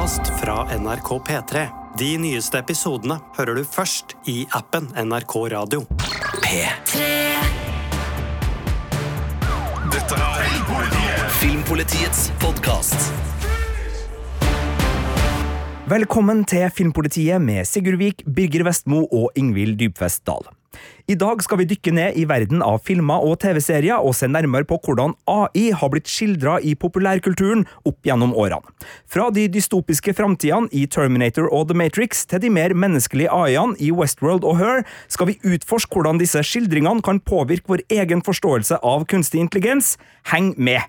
[0.00, 1.66] podkast fra NRK P3.
[1.98, 5.82] De nyeste episodene hører du først i appen NRK Radio.
[9.92, 13.10] Dette er Filmpolitiets podkast.
[15.90, 20.48] Velkommen til Filmpolitiet med Sigurd Vik, Birger Vestmo og Ingvild Dybfest Dahl.
[21.10, 24.66] I dag skal vi dykke ned i verden av filmer og TV-serier og se nærmere
[24.68, 28.62] på hvordan AI har blitt skildra i populærkulturen opp gjennom årene.
[29.10, 33.90] Fra de dystopiske framtidene i Terminator og The Matrix til de mer menneskelige AI-ene i
[33.94, 39.06] Westworld og Her skal vi utforske hvordan disse skildringene kan påvirke vår egen forståelse av
[39.10, 39.96] kunstig intelligens.
[40.30, 40.86] Heng med!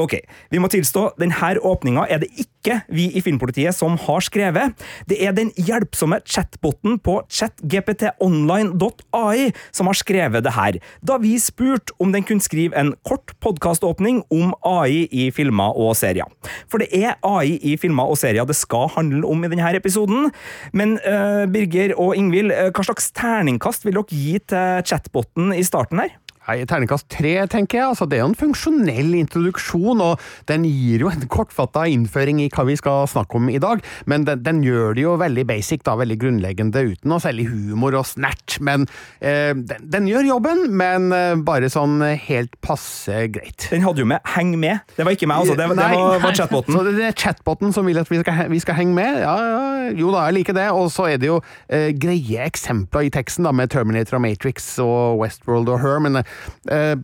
[0.00, 0.14] Ok,
[0.50, 4.72] vi må tilstå, denne åpninga er det ikke vi i Filmpolitiet som har skrevet.
[5.10, 11.92] Det er den hjelpsomme chatboten på chatgptonline.ai som har skrevet det her, da vi spurte
[12.00, 16.24] om den kunne skrive en kort podkaståpning om AI i filmer og serier.
[16.70, 20.30] For det er AI i filmer og serier det skal handle om i denne episoden.
[20.72, 25.62] Men uh, Birger og Ingvild, uh, hva slags terningkast vil dere gi til chatboten i
[25.66, 26.08] starten her?
[26.42, 27.88] Nei, Terningkast tre, tenker jeg.
[27.92, 32.48] Altså, det er jo en funksjonell introduksjon, og den gir jo en kortfatta innføring i
[32.50, 33.82] hva vi skal snakke om i dag.
[34.10, 37.94] Men den, den gjør det jo veldig basic, da, veldig grunnleggende, uten noe særlig humor
[38.00, 38.56] og snert.
[38.64, 38.88] Men
[39.20, 43.68] eh, den, den, gjør jobben, men eh, bare sånn helt passe greit.
[43.70, 44.82] Den hadde jo med 'heng med'.
[44.96, 45.54] Det var ikke meg, altså.
[45.54, 46.74] Det, det, det var, var chatboten.
[46.74, 49.22] Så det er chatboten som vil at vi skal, vi skal henge med?
[49.22, 50.66] Ja, ja, jo da, jeg liker det.
[50.74, 51.38] Og så er det jo
[51.70, 56.02] eh, greie eksempler i teksten, da, med Terminator og Matrix og Westworld og Her.
[56.02, 56.31] men Eh,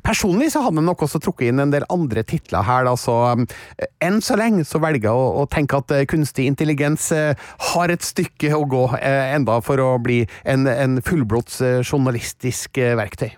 [0.05, 3.17] personlig så hadde jeg nok også trukket inn en del andre titler her, da, så
[3.33, 7.11] eh, enn så lenge så velger jeg å, å tenke at eh, kunstig intelligens
[7.73, 13.31] har et stykke å gå enda for å bli en, en fullblods journalistisk verktøy.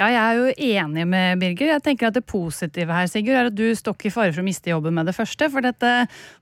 [0.00, 1.74] Ja, jeg er jo enig med Birger.
[1.74, 4.40] Jeg tenker at Det positive her Sigurd, er at du står ikke i fare for
[4.40, 5.50] å miste jobben med det første.
[5.52, 5.90] For dette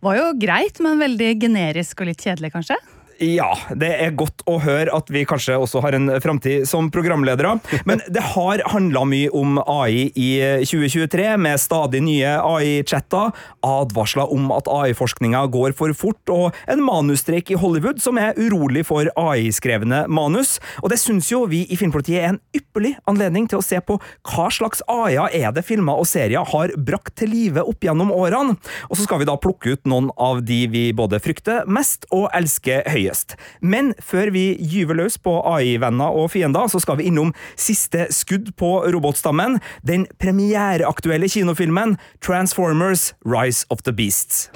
[0.05, 2.79] var jo greit, men veldig generisk og litt kjedelig, kanskje?
[3.19, 7.57] Ja, det er godt å høre at vi kanskje også har en framtid som programledere.
[7.89, 10.29] Men det har handla mye om AI i
[10.63, 13.33] 2023, med stadig nye AI-chatter,
[13.67, 18.85] advarsler om at AI-forskninga går for fort, og en manusstreik i Hollywood som er urolig
[18.87, 20.61] for AI-skrevne manus.
[20.85, 23.99] Og det syns jo vi i Filmpolitiet er en ypperlig anledning til å se på
[24.31, 28.55] hva slags AI-er er det filmer og serier har brakt til live opp gjennom årene.
[28.87, 32.29] Og så skal vi da plukke ut noen av de vi både frykter mest og
[32.31, 33.37] elsker høyest høyest.
[33.61, 38.55] Men før vi gyver løs på AI-venner og fiender, så skal vi innom siste skudd
[38.57, 44.51] på robotstammen, den premiereaktuelle kinofilmen Transformers Rise of the Beasts.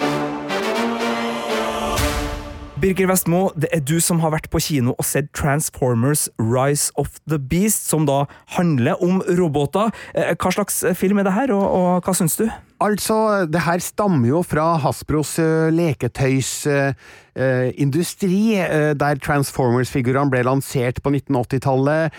[2.82, 7.12] Birger Vestmo, det er du som har vært på kino og sett Transformers Rise of
[7.30, 8.24] the Beast, som da
[8.56, 9.94] handler om roboter.
[10.18, 12.48] Eh, hva slags film er det her, og, og hva syns du?
[12.82, 20.98] Altså, det her stammer jo fra Hasbros uh, leketøysindustri, uh, uh, der Transformers-figurene ble lansert
[21.04, 22.10] på 1980-tallet,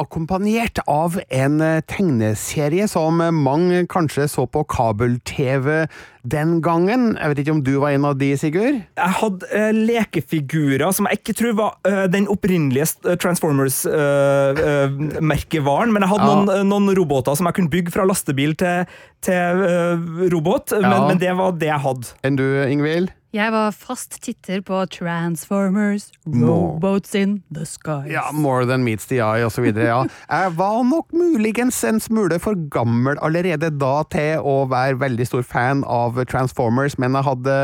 [0.00, 5.86] akkompagnert av en tegneserie som mange kanskje så på kabel-TV
[6.24, 7.18] den gangen.
[7.20, 8.76] Jeg vet ikke om du var en av de, Sigurd?
[8.96, 9.46] Jeg hadde
[9.76, 11.72] lekefigurer som jeg ikke tror var
[12.10, 12.86] den opprinnelige
[13.20, 16.34] Transformers-merkevaren, men jeg hadde ja.
[16.40, 18.76] noen, noen, roboter som jeg kunne bygge fra lastebil til,
[19.24, 19.44] til
[19.74, 20.82] uh, robot, ja.
[20.86, 22.14] men, men, det var det jeg hadde.
[22.26, 23.12] Enn du, Ingvild?
[23.34, 28.12] Jeg var fast titter på Transformers, Robots in the Skies.
[28.12, 29.66] Ja, More Than Meets the Eye osv.
[29.74, 30.04] Ja.
[30.30, 35.42] Jeg var nok muligens en smule for gammel allerede da til å være veldig stor
[35.50, 37.58] fan av Transformers, men jeg hadde,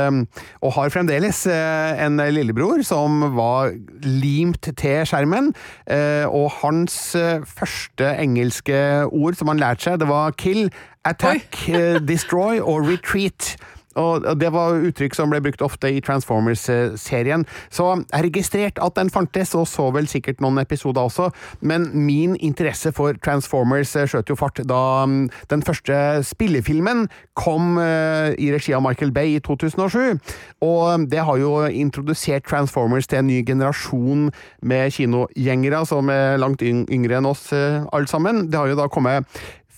[0.59, 3.71] og har fremdeles, eh, en lillebror som var
[4.03, 5.53] limt til skjermen,
[5.87, 7.15] eh, og hans
[7.47, 10.67] første engelske ord som han lærte seg, det var kill,
[11.07, 11.63] attack,
[12.11, 13.55] destroy og retreat.
[14.01, 17.45] Og Det var uttrykk som ble brukt ofte i Transformers-serien.
[17.71, 21.31] Så jeg registrerte at den fantes, og så vel sikkert noen episoder også,
[21.61, 25.97] men min interesse for Transformers eh, skjøt jo fart da mm, den første
[26.27, 27.07] spillefilmen
[27.39, 30.19] kom eh, i regi av Michael Bay i 2007.
[30.65, 34.29] Og det har jo introdusert Transformers til en ny generasjon
[34.63, 38.47] med kinogjengere som er langt yngre enn oss eh, alle sammen.
[38.51, 39.29] Det har jo da kommet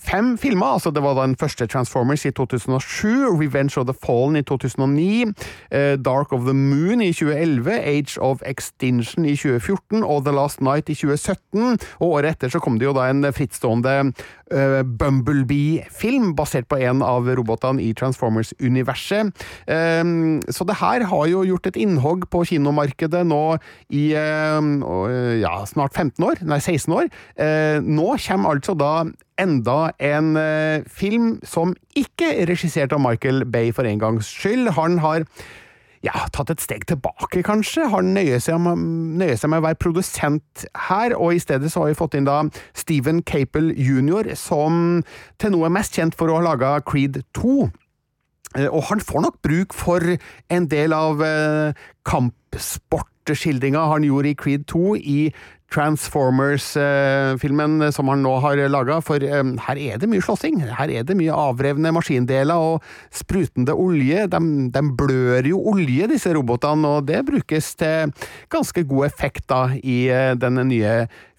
[0.03, 0.65] fem filmer.
[0.65, 3.07] altså Det var den første Transformers i 2007,
[3.41, 5.33] Revenge of the Fallen i 2009,
[5.71, 10.61] eh, Dark of the Moon i 2011, Age of Extinction i 2014 og The Last
[10.61, 11.79] Night i 2017.
[11.99, 14.13] Og året etter så kom det jo da en frittstående
[14.53, 19.31] uh, Bumblebee-film, basert på en av robotene i Transformers-universet.
[19.67, 23.57] Um, så det her har jo gjort et innhogg på kinomarkedet nå
[23.93, 27.09] i ja, snart 15 år, nei 16 år.
[27.83, 28.93] Nå kommer altså da
[29.39, 34.73] enda en eh, film som ikke er regissert av Michael Bay for en gangs skyld.
[34.77, 35.27] Han har
[36.03, 37.87] ja, tatt et steg tilbake, kanskje.
[37.93, 42.17] Han nøyer seg, med, å være produsent her, og i stedet så har vi fått
[42.19, 42.41] inn da
[42.75, 45.03] Stephen Capel jr., som
[45.39, 47.69] til nå er mest kjent for å ha laga Creed 2.
[48.57, 50.17] Eh, Og han får nok bruk for
[50.51, 51.73] en del av eh,
[52.09, 55.19] kampsportskildringa han gjorde i Creed 2 i
[55.73, 60.55] Transformers-filmen som han nå har laga, for eh, her er det mye slåssing.
[60.77, 62.75] Her er det mye avrevne maskindeler og
[63.13, 64.27] sprutende olje.
[64.29, 64.39] De,
[64.73, 67.97] de blør jo olje, disse robotene, og det brukes til
[68.53, 70.93] ganske god effekt da i eh, den nye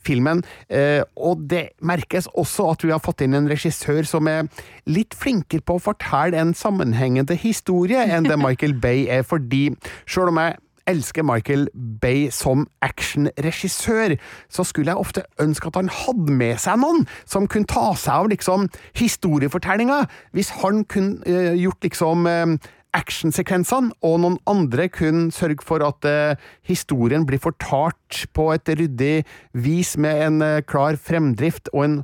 [0.05, 0.43] filmen.
[0.69, 4.49] Eh, og det merkes også at vi har fått inn en regissør som er
[4.91, 9.71] litt flinkere på å fortelle en sammenhengende historie enn det Michael Bay er, fordi
[10.05, 10.61] selv om jeg
[10.91, 14.17] elsker Michael Bay som actionregissør,
[14.49, 18.25] så skulle jeg ofte ønske at han hadde med seg noen som kunne ta seg
[18.25, 20.05] av liksom historiefortellinga.
[20.37, 22.57] Hvis han kunne uh, gjort liksom uh,
[22.95, 29.17] actionsekvensene, og noen andre kunne sørge for at uh, historien blir fortalt på et ryddig
[29.53, 31.99] vis med en klar fremdrift og en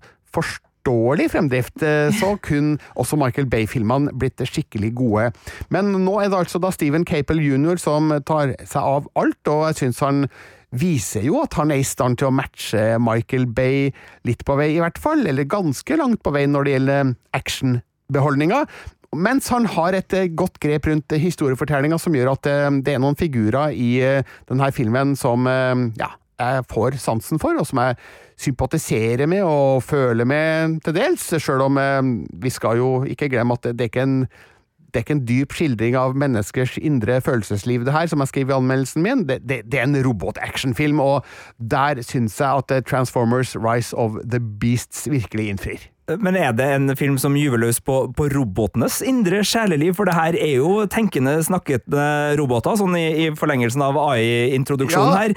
[0.81, 5.33] forståelig fremdrift, eh, så kunne også Michael Bay-filmene blitt skikkelig gode.
[5.71, 7.77] Men nå er det altså da Stephen Capel jr.
[7.77, 10.27] som tar seg av alt, og jeg syns han
[10.71, 13.91] viser jo at han er i stand til å matche Michael Bay
[14.25, 18.65] litt på vei, i hvert fall, eller ganske langt på vei når det gjelder actionbeholdninga.
[19.11, 23.03] Mens han har et eh, godt grep rundt historiefortellinga som gjør at eh, det er
[23.03, 25.49] noen figurer i denne filmen som
[25.99, 27.99] ja, jeg får sansen for, og som jeg
[28.41, 32.01] sympatiserer med og føle med til dels, sjøl om eh,
[32.43, 34.23] vi skal jo ikke glemme at det, det er ikke en
[34.91, 38.51] det er ikke en dyp skildring av menneskers indre følelsesliv, det her, som jeg skriver
[38.51, 39.23] i anmeldelsen min.
[39.29, 41.23] Det, det, det er en robot-actionfilm, og
[41.63, 45.87] der syns jeg at eh, Transformers Rise of the Beasts virkelig innfrir.
[46.11, 49.93] Men er det en film som gyver løs på, på robotenes indre sjeleliv?
[49.95, 52.07] For det her er jo tenkende, snakkende
[52.41, 55.21] roboter, sånn i, i forlengelsen av AI-introduksjonen Ja.
[55.21, 55.35] her.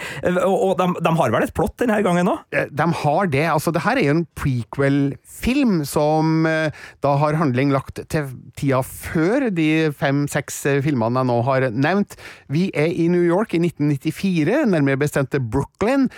[0.48, 2.42] Og, og de, de har vel et plott denne gangen òg?
[2.58, 3.44] Eh, De har det.
[3.54, 6.72] Altså, det her er jo en prequel-film som eh,
[7.06, 12.18] da har handling lagt til tida før de fem-seks eh, filmene jeg nå har nevnt.
[12.54, 16.10] Vi er i New York i 1994, nærmere bestemt Brooklyn,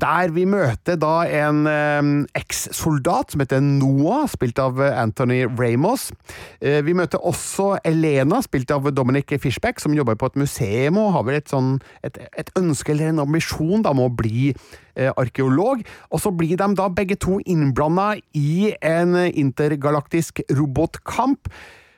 [0.00, 2.08] der vi møter da en eh,
[2.38, 6.10] eks-soldat som heter Noah, spilt av eh, Anthony Ramos.
[6.60, 11.12] Eh, vi møter også Elena, spilt av Dominic Fishback, som jobber på et museum og
[11.16, 11.76] har vel et, sånn,
[12.06, 15.82] et, et ønske eller en ambisjon da, om å bli eh, arkeolog.
[16.10, 21.52] Og så blir de da begge to innblanda i en intergalaktisk robotkamp.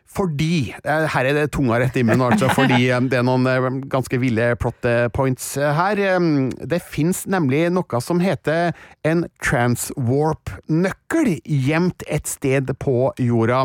[0.09, 3.47] Fordi eh, Her er det tunga rett i munnen, altså, fordi eh, det er noen
[3.51, 6.01] eh, ganske ville plot points her.
[6.71, 8.73] Det fins nemlig noe som heter
[9.07, 13.65] en transwarp-nøkkel gjemt et sted på jorda,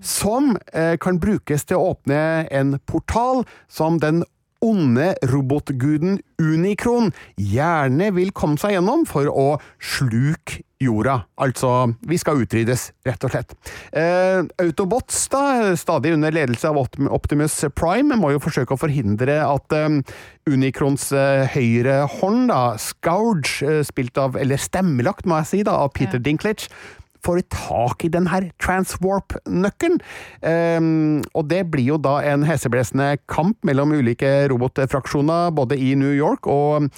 [0.00, 2.20] som kan brukes til å åpne
[2.54, 4.22] en portal som den
[4.64, 11.20] onde robotguden Unikron gjerne vil komme seg gjennom for å sluke jorda.
[11.40, 11.70] Altså,
[12.08, 13.54] vi skal utryddes, rett og slett.
[13.96, 19.76] Eh, Autobots, da, stadig under ledelse av Optimus Prime, må jo forsøke å forhindre at
[19.76, 20.00] eh,
[20.50, 25.78] Unikrons eh, høyre hånd, da, Scourge, eh, spilt av, eller stemmelagt, må jeg si, da,
[25.86, 26.68] av Peter Dinklage,
[27.24, 30.00] får tak i den her transwarp-nøkkelen.
[30.44, 36.12] Um, og det blir jo da en heseblesende kamp mellom ulike robotfraksjoner, både i New
[36.14, 36.90] York og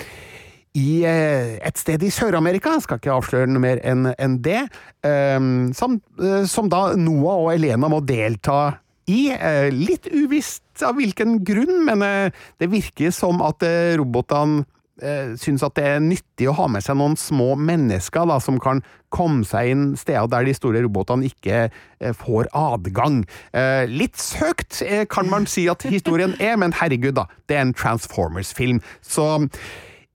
[0.76, 4.66] i eh, et sted i Sør-Amerika, skal ikke avsløre noe mer enn det,
[5.06, 8.76] um, som, eh, som da Noah og Elena må delta
[9.08, 9.30] i.
[9.32, 12.04] Eh, litt uvisst av hvilken grunn, men
[12.60, 13.64] det virker som at
[13.96, 14.66] robotene
[15.02, 18.60] eh, syns at det er nyttig å ha med seg noen små mennesker da, som
[18.62, 18.82] kan
[19.14, 23.22] komme seg inn steder der de store robotene ikke eh, får adgang.
[23.56, 27.26] Eh, litt søkt kan man si at historien er, men herregud, da.
[27.46, 28.82] Det er en Transformers-film.
[29.04, 29.46] Så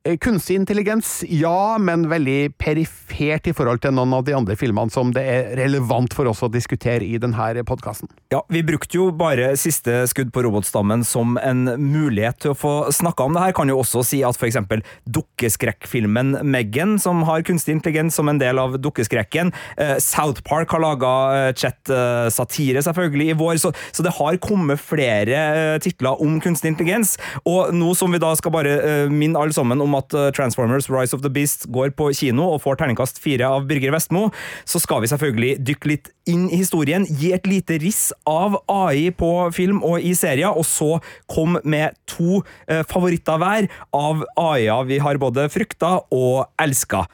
[0.01, 5.12] Kunstig intelligens, ja, men veldig perifert i forhold til noen av de andre filmene som
[5.13, 8.10] det er relevant for oss å diskutere i denne podkasten.
[8.34, 12.72] Ja, vi brukte jo bare siste skudd på robotstammen som en mulighet til å få
[12.89, 13.53] snakka om det her.
[13.53, 18.58] Kan jo også si at eksempel dukkeskrekkfilmen Megan, som har kunstig intelligens som en del
[18.58, 21.13] av dukkeskrekken, eh, South Park har laga
[21.53, 27.20] chat-satire selvfølgelig i vår, så, så det har kommet flere eh, titler om kunstig intelligens.
[27.46, 30.89] Og nå som vi da skal bare eh, minne alle sammen om at eh, Transformers
[30.91, 34.29] Rise of the Beast går på kino og får terningkast fire av Birger Vestmo,
[34.65, 39.10] så skal vi selvfølgelig dykke litt inn i historien, gi et lite riss av AI
[39.15, 41.00] på film og i serier, og så
[41.31, 47.07] komme med to eh, favoritter hver av AI-er vi har både frykta og elska.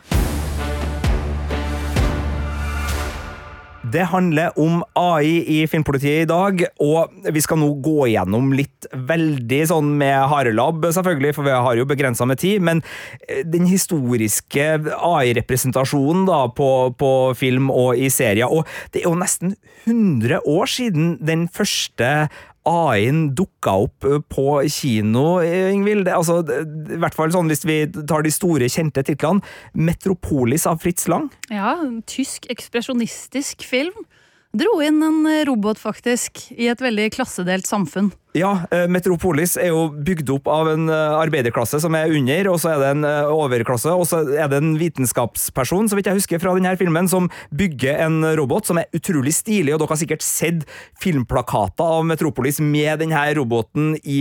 [3.92, 8.88] Det handler om AI i Filmpolitiet i dag, og vi skal nå gå gjennom litt
[8.92, 12.82] veldig sånn med harelabb, selvfølgelig, for vi har jo begrensa med tid, men
[13.28, 14.66] eh, den historiske
[14.98, 20.74] AI-representasjonen da på, på film og i serier, og det er jo nesten 100 år
[20.74, 22.12] siden den første
[22.68, 26.10] AI-en dukka opp eh, på kino, eh, Ingvild.
[26.12, 29.44] Altså, I hvert fall sånn hvis vi tar de store, kjente titlene.
[29.74, 31.30] 'Metropolis' av Fritz Lang.
[31.50, 34.06] Ja, en tysk ekspresjonistisk film.
[34.58, 38.12] Dro inn en robot, faktisk, i et veldig klassedelt samfunn.
[38.38, 42.60] Ja, eh, Metropolis er jo bygd opp av en eh, arbeiderklasse som er under, og
[42.62, 46.20] så er det en eh, overklasse, og så er det en vitenskapsperson, så vidt jeg
[46.20, 50.02] husker fra denne filmen, som bygger en robot som er utrolig stilig, og dere har
[50.02, 50.66] sikkert sett
[51.02, 54.20] filmplakater av Metropolis med denne roboten i,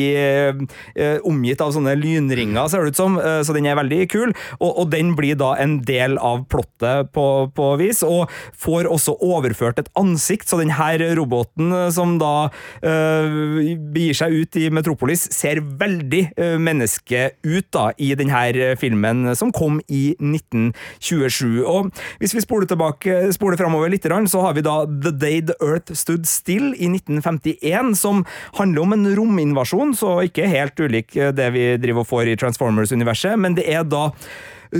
[1.26, 4.90] omgitt av sånne lynringer, ser det ut som, så den er veldig kul, og, og
[4.92, 9.90] den blir da en del av plottet på, på vis, og får også overført et
[9.98, 12.48] ansikt, så denne roboten som da
[12.86, 18.74] øh, begir seg ut i Metropolis, ser veldig uh, menneske ut da, i denne eh,
[18.78, 21.64] filmen som kom i 1927.
[21.66, 25.56] Og hvis vi spoler tilbake, spoler framover litt, så har vi da The Day the
[25.64, 28.22] Earth Stood Still i 1951, som
[28.60, 32.38] handler om en rominvasjon, så ikke helt ulik eh, det vi driver og får i
[32.38, 34.12] Transformers-universet, men det er da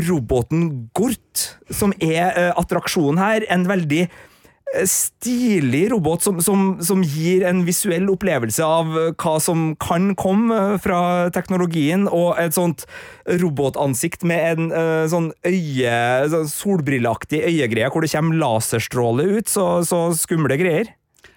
[0.07, 3.45] roboten Gort som er attraksjonen her.
[3.55, 4.07] En veldig
[4.91, 11.31] stilig robot som, som, som, gir en visuell opplevelse av hva som kan komme fra
[11.35, 12.85] teknologien, og et sånt
[13.41, 15.95] robotansikt med en uh, sånn øye,
[16.51, 19.51] solbrilleaktig øyegreie hvor det kommer laserstråler ut.
[19.53, 20.96] Så, så skumle greier.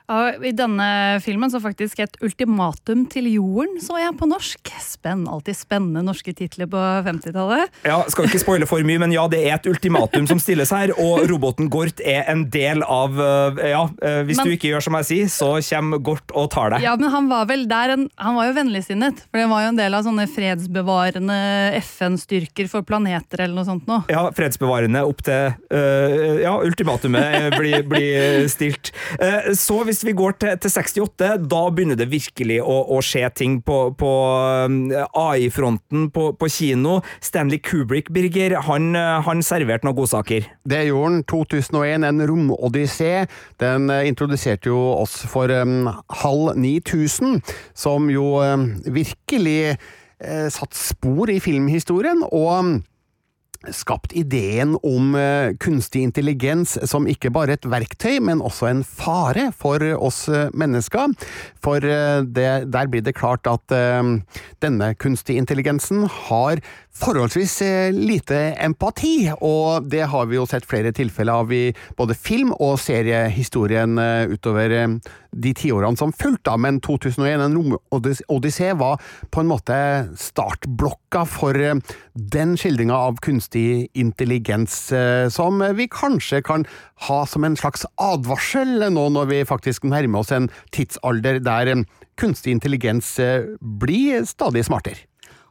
[0.10, 4.72] I denne filmen så faktisk et ultimatum til jorden, så jeg på norsk.
[4.82, 7.70] Spenn, alltid spennende norske titler på 50-tallet.
[7.86, 10.94] Ja, Skal ikke spoile for mye, men ja, det er et ultimatum som stilles her,
[10.98, 14.86] og roboten Gort er en del av eh, Ja, eh, hvis men, du ikke gjør
[14.88, 16.86] som jeg sier, så kommer Gort og tar deg.
[16.88, 19.72] Ja, men han var vel der en, Han var jo vennligsinnet, for det var jo
[19.74, 21.39] en del av sånne fredsbevarende
[21.84, 24.04] FN-styrker for planeter eller noe sånt noe.
[24.12, 28.92] Ja, fredsbevarende opp til uh, Ja, ultimatumet blir, blir stilt.
[29.22, 33.01] Uh, så hvis hvis vi går til, til 68, da begynner det virkelig å, å
[33.03, 34.12] skje ting på, på
[34.63, 37.01] um, AI-fronten på, på, kino.
[37.20, 40.48] Stanley Kubrick, Birger, han, han serverte noen godsaker.
[40.63, 41.20] Det gjorde han.
[41.27, 43.12] 2001, en romodyssé.
[43.60, 45.89] Den eh, introduserte jo oss for um,
[46.24, 47.41] halv 9000,
[47.75, 52.24] som jo um, virkelig uh, satt spor i filmhistorien.
[52.32, 52.77] og um,
[53.75, 59.50] skapt ideen om uh, kunstig intelligens som ikke bare et verktøy, men også en fare
[59.56, 61.12] for oss uh, mennesker.
[61.60, 63.72] For det, der blir det klart at
[64.63, 66.62] denne kunstige intelligensen har
[66.96, 67.60] forholdsvis
[67.96, 72.79] lite empati, og det har vi jo sett flere tilfeller av i både film- og
[72.81, 73.96] seriehistorien
[74.34, 75.00] utover
[75.31, 79.00] de tiårene som fulgte, men 2001, en romodyssé, var
[79.31, 79.77] på en måte
[80.19, 81.55] startblokka for
[82.19, 86.65] den skildringa av kunstig intelligens eh, som vi kanskje kan
[87.08, 91.86] ha som en slags advarsel nå når vi faktisk nærmer oss en tidsalder der eh,
[92.19, 95.09] kunstig intelligens eh, blir stadig smartere.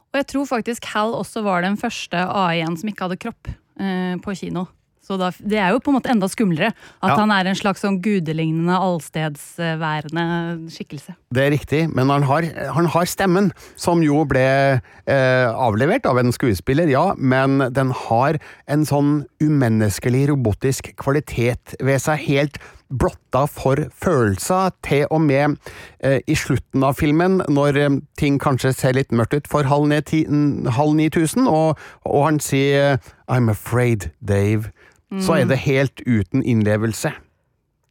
[0.09, 4.15] Og jeg tror faktisk Hal også var den første AI-en som ikke hadde kropp eh,
[4.23, 4.65] på kino.
[5.09, 7.15] Så da, det er jo på en måte enda skumlere at ja.
[7.17, 10.25] han er en slags sånn gudelignende, allstedsværende
[10.69, 11.15] skikkelse.
[11.33, 14.45] Det er riktig, men han har, han har stemmen, som jo ble
[14.77, 18.37] eh, avlevert av en skuespiller, ja, men den har
[18.69, 22.21] en sånn umenneskelig, robotisk kvalitet ved seg.
[22.29, 25.57] helt blotta for følelser, til og med
[26.05, 29.89] eh, i slutten av filmen, når eh, ting kanskje ser litt mørkt ut for halv,
[29.89, 34.69] ni tusen, og, og han sier I'm afraid, Dave
[35.17, 37.11] så er det helt uten innlevelse.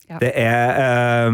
[0.08, 0.20] Ja.
[0.22, 1.32] Det er eh,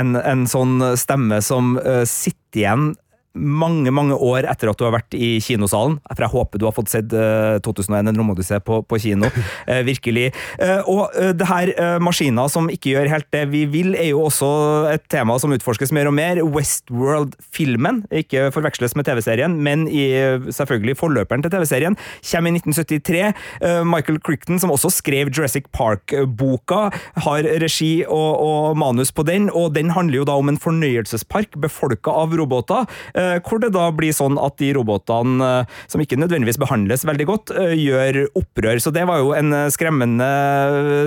[0.00, 2.90] en, en, sånn stemme som eh, sitter igjen
[3.34, 5.98] mange mange år etter at du har vært i kinosalen.
[6.10, 9.30] For jeg håper du har fått sett uh, eh, 2001 En romodyssé på, på kino.
[9.68, 10.30] Uh, virkelig.
[10.58, 11.72] Uh, og det her
[12.02, 14.48] maskiner som ikke gjør helt det vi vil, er jo også
[14.90, 16.40] et tema som utforskes mer og mer.
[16.42, 20.04] Westworld-filmen, ikke forveksles med TV-serien, men i
[20.52, 21.96] selvfølgelig forløperen til TV-serien,
[22.30, 23.84] kommer i 1973.
[23.86, 26.88] Michael Crichton, som også skrev Jurassic Park-boka,
[27.26, 31.58] har regi og, og, manus på den, og den handler jo da om en fornøyelsespark
[31.60, 32.88] befolka av roboter.
[33.20, 37.26] Eh, hvor det da blir sånn at de robotene, eh, som ikke nødvendigvis behandles veldig
[37.28, 38.80] godt, eh, gjør opprør.
[38.80, 40.30] Så det var jo en skremmende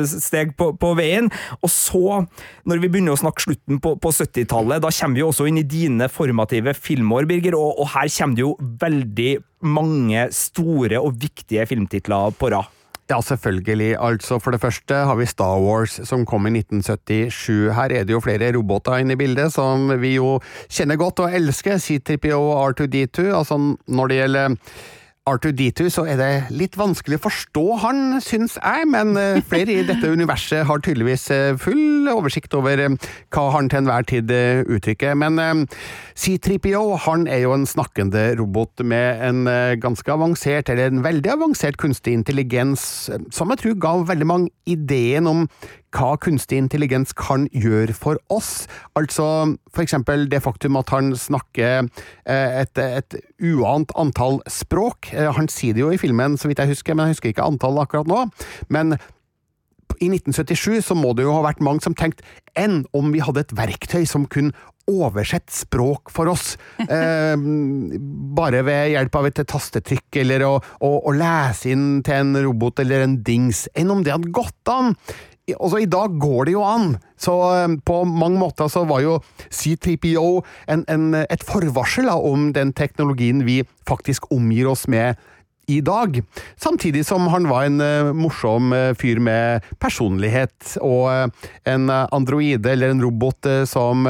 [0.10, 1.32] steg på, på veien.
[1.62, 2.22] Og så,
[2.70, 5.62] når vi begynner å snakke slutten på, på 70-tallet, da kommer vi jo også inn
[5.62, 8.54] i dine formative filmår, Birger, og, og her kommer det jo
[8.84, 12.83] veldig mange store og viktige filmtitler på rad.
[13.12, 13.98] Ja, selvfølgelig.
[14.00, 17.74] Altså, For det første har vi Star Wars, som kom i 1977.
[17.76, 20.38] Her er det jo flere roboter inne i bildet, som vi jo
[20.72, 21.78] kjenner godt og elsker.
[21.84, 23.28] C-3PO og R2D2.
[23.36, 24.56] Altså, når det gjelder
[25.24, 29.86] R2D2 så er det litt vanskelig å forstå han, syns jeg, men eh, flere i
[29.88, 32.98] dette universet har tydeligvis eh, full oversikt over eh,
[33.32, 35.16] hva han til enhver tid uttrykker.
[35.16, 35.80] Men eh,
[36.20, 39.48] C3PO han er jo en snakkende robot med en
[39.80, 45.30] ganske avansert, eller en veldig avansert kunstig intelligens, som jeg tror ga veldig mange ideen
[45.32, 45.48] om
[45.94, 48.66] hva kunstig intelligens kan gjøre for oss.
[48.98, 51.88] Altså eksempel det faktum at han snakker
[52.26, 55.12] eh, et, et uant antall språk.
[55.14, 57.48] Eh, Han sier det jo i filmen, så vidt jeg husker, men jeg husker ikke
[57.48, 58.26] antallet akkurat nå.
[58.74, 58.98] Men
[60.02, 62.26] i 1977 så må det jo ha vært mange som tenkte
[62.60, 64.54] enn om vi hadde et verktøy som kunne
[64.90, 66.58] oversette språk for oss,
[66.92, 67.36] eh,
[68.36, 72.84] bare ved hjelp av et tastetrykk, eller å, å, å lese inn til en robot
[72.84, 74.92] eller en dings, enn om det hadde gått an.
[75.52, 79.18] Altså, I dag går det jo an, så eh, på mange måter så var jo
[79.52, 80.28] C3PO
[80.72, 83.58] en, en, et forvarsel da, om den teknologien vi
[83.90, 85.20] faktisk omgir oss med
[85.78, 86.20] i dag.
[86.60, 92.74] Samtidig som han var en eh, morsom eh, fyr med personlighet, og eh, en androide
[92.74, 94.06] eller en robot som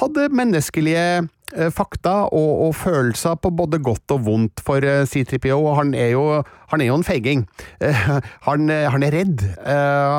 [0.00, 1.26] hadde menneskelige
[1.72, 6.24] fakta og, og følelser på både godt og vondt for eh, C3PO, han er jo,
[6.72, 7.46] han er jo en feiging.
[8.46, 9.42] Han, han er redd.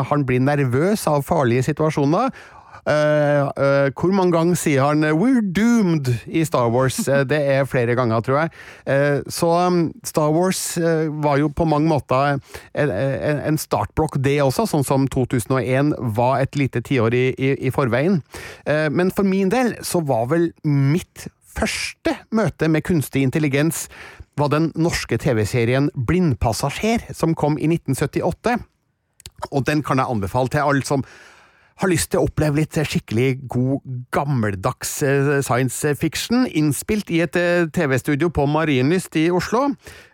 [0.09, 2.31] Han blir nervøs av farlige situasjoner.
[2.87, 6.95] Eh, hvor mange ganger sier han eh, 'we're doomed' i Star Wars?
[6.95, 8.49] Det er flere ganger, tror jeg.
[8.87, 10.77] Uh, så um, Star Wars
[11.23, 12.39] var jo på mange måter
[12.73, 17.71] en, en, startblokk, det også, sånn som 2001 var et lite tiår i, i, i
[17.73, 18.21] forveien.
[18.65, 21.27] Men for min del så var vel mitt
[21.57, 23.87] første møte med kunstig intelligens
[24.37, 28.57] var den norske TV-serien Blindpassasjer, som kom i 1978.
[29.51, 31.03] Og den kan jeg anbefale til alle som
[31.81, 37.37] har lyst til å oppleve litt skikkelig god, gammeldags eh, science fiction, innspilt i et
[37.37, 39.67] eh, TV-studio på Marienlyst i Oslo,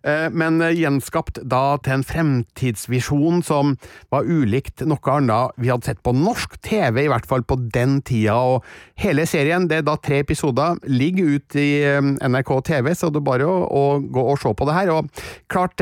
[0.03, 3.77] eh, men gjenskapt da til en fremtidsvisjon som
[4.13, 8.01] var ulikt noe annet vi hadde sett på norsk TV, i hvert fall på den
[8.03, 8.67] tida, og
[8.99, 11.69] hele serien, det er da tre episoder, ligger ut i
[12.27, 15.23] NRK TV, så det er bare å, å gå og se på det her, og
[15.51, 15.79] klart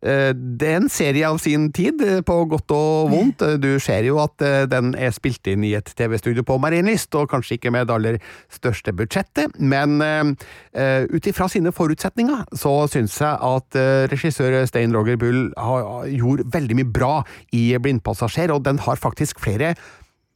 [0.00, 3.42] Det er en serie av sin tid, eh, på godt og vondt.
[3.42, 7.14] Eh, Du ser jo at eh, den er spilt inn i et TV-studio på Marienlyst,
[7.18, 8.18] og kanskje ikke med det aller
[8.52, 14.94] største budsjettet, men uh, ut ifra sine forutsetninger så syns jeg at eh, regissør Stein
[14.94, 17.14] Roger Bull har, gjorde veldig mye bra
[17.52, 19.74] i Blindpassasjer, og den har faktisk flere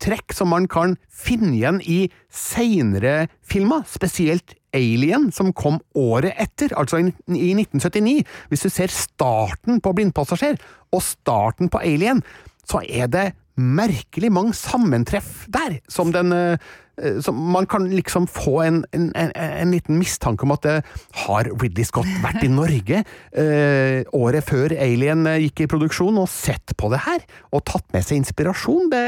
[0.03, 2.01] trekk som man kan finne igjen i
[2.33, 8.23] seinere filmer, spesielt Alien, som kom året etter, altså i i 1979.
[8.49, 10.59] Hvis du ser starten på Blindpassasjer
[10.93, 12.23] og starten på Alien,
[12.69, 18.27] så er det merkelig mange sammentreff der, som den eh, eh, som man kan liksom
[18.27, 20.79] få en, en, en, en liten mistanke om at det
[21.27, 26.33] har Ridley Scott vært i Norge eh, året før Alien eh, gikk i produksjon, og
[26.33, 27.21] sett på det her,
[27.53, 28.89] og tatt med seg inspirasjon.
[28.93, 29.05] Det,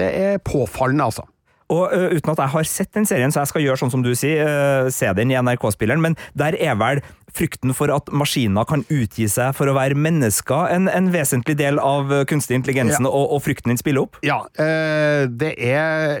[0.00, 1.26] det er påfallende, altså.
[1.72, 4.04] Og uh, Uten at jeg har sett den serien, så jeg skal gjøre sånn som
[4.04, 7.02] du sier, uh, se den i NRK-spilleren, men der er vel
[7.32, 11.80] frykten for at maskiner kan utgi seg for å være mennesker, en, en vesentlig del
[11.80, 14.20] av kunstig intelligensen, og, og frykten din spiller opp?
[14.26, 16.20] Ja, uh, det er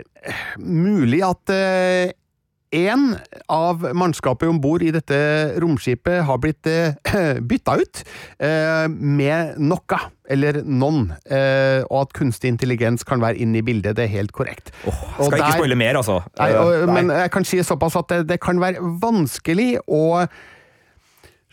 [0.56, 1.52] mulig at
[2.72, 3.16] en
[3.52, 5.16] av mannskapet om bord i dette
[5.60, 6.96] romskipet har blitt eh,
[7.50, 8.02] bytta ut
[8.40, 9.98] eh, med noe,
[10.32, 13.98] eller noen, eh, og at kunstig intelligens kan være inne i bildet.
[13.98, 14.72] Det er helt korrekt.
[14.86, 14.94] Og
[15.28, 16.22] skal ikke der- spoile mer, altså.
[16.40, 16.96] Nei, og, nei.
[16.96, 20.24] men jeg kan si såpass at det, det kan være vanskelig å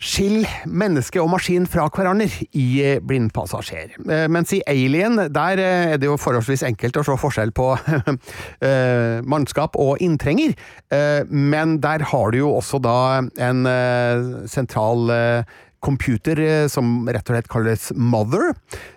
[0.00, 3.94] skille menneske og maskin fra hverandre i eh, Blindpassasjer.
[4.00, 7.68] Eh, Mens i Alien, der eh, er det jo forholdsvis enkelt å se forskjell på
[9.32, 10.54] mannskap og inntrenger.
[11.28, 12.96] Men der har du jo også da
[13.40, 13.68] en
[14.50, 15.10] sentral
[15.84, 16.40] computer
[16.72, 18.54] som rett og slett kalles Mother,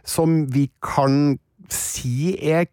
[0.08, 1.36] som vi kan
[1.74, 2.68] si er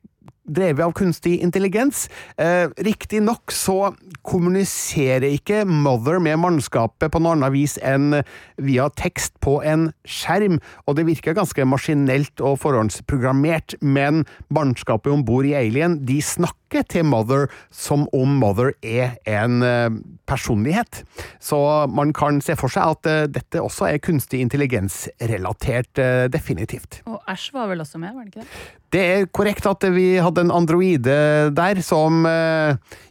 [0.50, 2.08] drevet av kunstig intelligens.
[2.36, 3.94] Eh, Riktignok så
[4.26, 8.20] kommuniserer ikke Mother med mannskapet på noe annet vis enn
[8.60, 15.24] via tekst på en skjerm, og det virker ganske maskinelt og forhåndsprogrammert, men mannskapet om
[15.26, 19.90] bord i Alien de snakker til Mother som om Mother er en eh,
[20.30, 21.02] personlighet.
[21.42, 21.58] Så
[21.90, 27.00] man kan se for seg at eh, dette også er kunstig intelligens-relatert, eh, definitivt.
[27.10, 28.68] Og Æsj var vel også med, var det ikke det?
[28.90, 31.16] Det er korrekt at vi hadde en androide
[31.54, 32.24] der som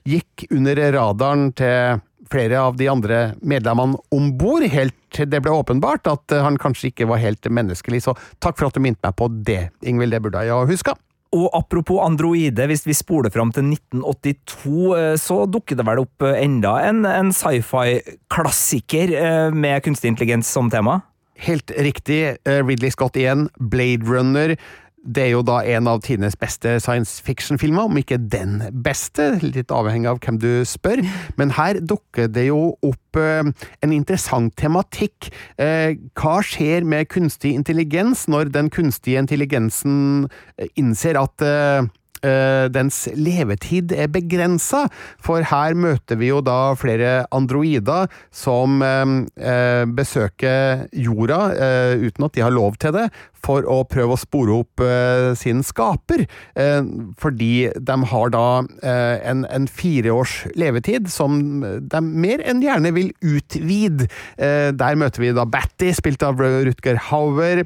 [0.04, 5.56] gikk under radaren til flere av de andre medlemmene om bord, helt til det ble
[5.56, 8.04] åpenbart at han kanskje ikke var helt menneskelig.
[8.06, 10.14] Så takk for at du minte meg på det, Ingvild.
[10.14, 11.00] Det burde jeg ha huska.
[11.36, 16.26] Og apropos androide, hvis vi spoler fram til 1982, eh, så dukker det vel opp
[16.26, 21.04] eh, enda en, en sci-fi-klassiker eh, med kunstig intelligens som tema?
[21.40, 22.36] Helt riktig.
[22.44, 23.46] Ridley Scott igjen.
[23.72, 24.58] Blade Runner.
[25.04, 29.72] Det er jo da en av tidenes beste science fiction-filmer, om ikke den beste, litt
[29.72, 31.02] avhengig av hvem du spør.
[31.40, 33.48] Men her dukker det jo opp eh,
[33.86, 35.32] en interessant tematikk.
[35.62, 41.48] Eh, hva skjer med kunstig intelligens når den kunstige intelligensen eh, innser at
[42.20, 44.82] dens levetid er begrensa,
[45.24, 48.82] for her møter vi jo da flere androider som
[49.96, 51.40] besøker jorda
[51.96, 53.06] uten at de har lov til det,
[53.46, 56.26] for å prøve å spore opp eh, sin skaper.
[56.60, 56.82] Eh,
[57.20, 58.46] fordi de har da
[58.84, 64.10] eh, en, en fireårs levetid som de mer enn gjerne vil utvide.
[64.40, 67.64] Der møter vi da Batty, spilt av Rutger Hauer.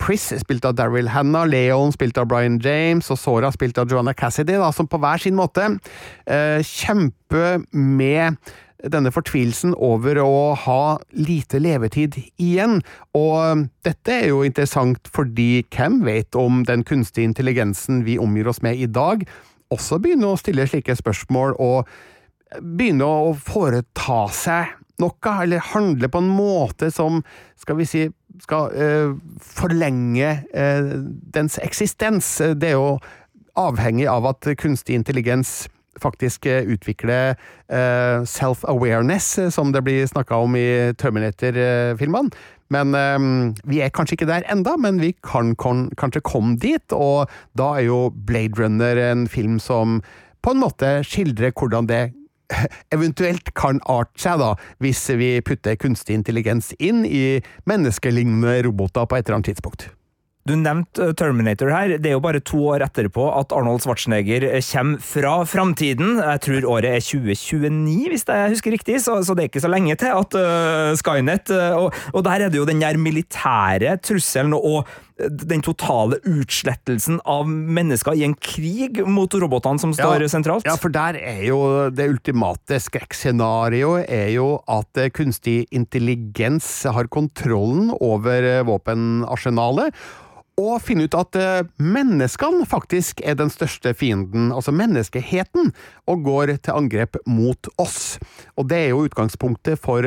[0.00, 4.14] Pris, spilt av Daryl Hannah, Leon, spilt av Brian James, og Sora, spilt av Joanna
[4.16, 8.36] Cassidy, da, som på hver sin måte uh, kjemper med
[8.88, 12.80] denne fortvilelsen over å ha lite levetid igjen.
[13.16, 18.62] Og dette er jo interessant fordi hvem vet om den kunstige intelligensen vi omgir oss
[18.64, 19.26] med i dag,
[19.70, 21.90] også begynner å stille slike spørsmål og
[22.58, 27.22] begynner å foreta seg noe, eller handle på en måte som,
[27.60, 28.02] skal vi si,
[28.42, 29.12] skal eh,
[29.44, 30.90] forlenge eh,
[31.34, 32.38] dens eksistens.
[32.60, 32.98] Det er jo
[33.60, 35.68] avhengig av at kunstig intelligens
[36.02, 37.36] faktisk utvikle utvikler
[37.68, 42.30] eh, self-awareness, eh, som det blir snakka om i Terminator-filmene.
[42.70, 47.28] Men eh, vi er kanskje ikke der enda, men vi kan, kanskje komme dit, og
[47.54, 50.02] da er jo Blade Runner en film som
[50.42, 52.12] på en måte skildrer hvordan det
[52.94, 59.18] eventuelt kan arte seg, da, hvis vi putter kunstig intelligens inn i menneskelignende roboter på
[59.18, 59.90] et eller annet tidspunkt.
[60.50, 61.92] Du nevnte Terminator her.
[62.02, 66.16] Det er jo bare to år etterpå at Arnold Schwarzenegger kommer fra framtiden.
[66.18, 69.70] Jeg tror året er 2029, hvis jeg husker riktig, så, så det er ikke så
[69.70, 73.94] lenge til at uh, Skynet uh, og, og, der er det jo den der militære
[74.02, 80.30] trusselen og den totale utslettelsen av mennesker i en krig mot robotene som står ja,
[80.32, 80.66] sentralt.
[80.66, 81.60] Ja, for der er jo
[81.92, 89.94] det ultimate skrekkscenarioet er jo at kunstig intelligens har kontrollen over våpenarsenalet
[90.60, 91.38] og finne ut at
[91.80, 95.72] menneskene faktisk er den største fienden, altså menneskeheten,
[96.10, 98.18] og går til angrep mot oss.
[98.60, 100.04] Og det er jo utgangspunktet for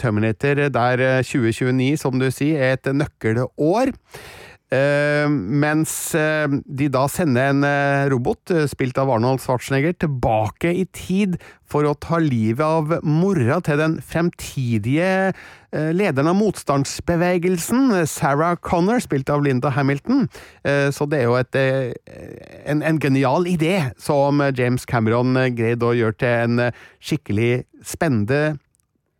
[0.00, 3.96] Terminator, der 2029, som du sier, er et nøkkelår.
[4.66, 10.82] Uh, mens uh, de da sender en uh, robot, spilt av Arnold Schwarzenegger, tilbake i
[10.90, 11.36] tid
[11.70, 15.32] for å ta livet av mora til den fremtidige
[15.76, 20.28] lederen av motstandsbevegelsen, Sarah Connor, spilt av Linda Hamilton.
[20.94, 21.58] Så det er jo et,
[22.70, 26.62] en, en, genial idé som James Cameron greide å gjøre til en
[27.02, 28.54] skikkelig spennende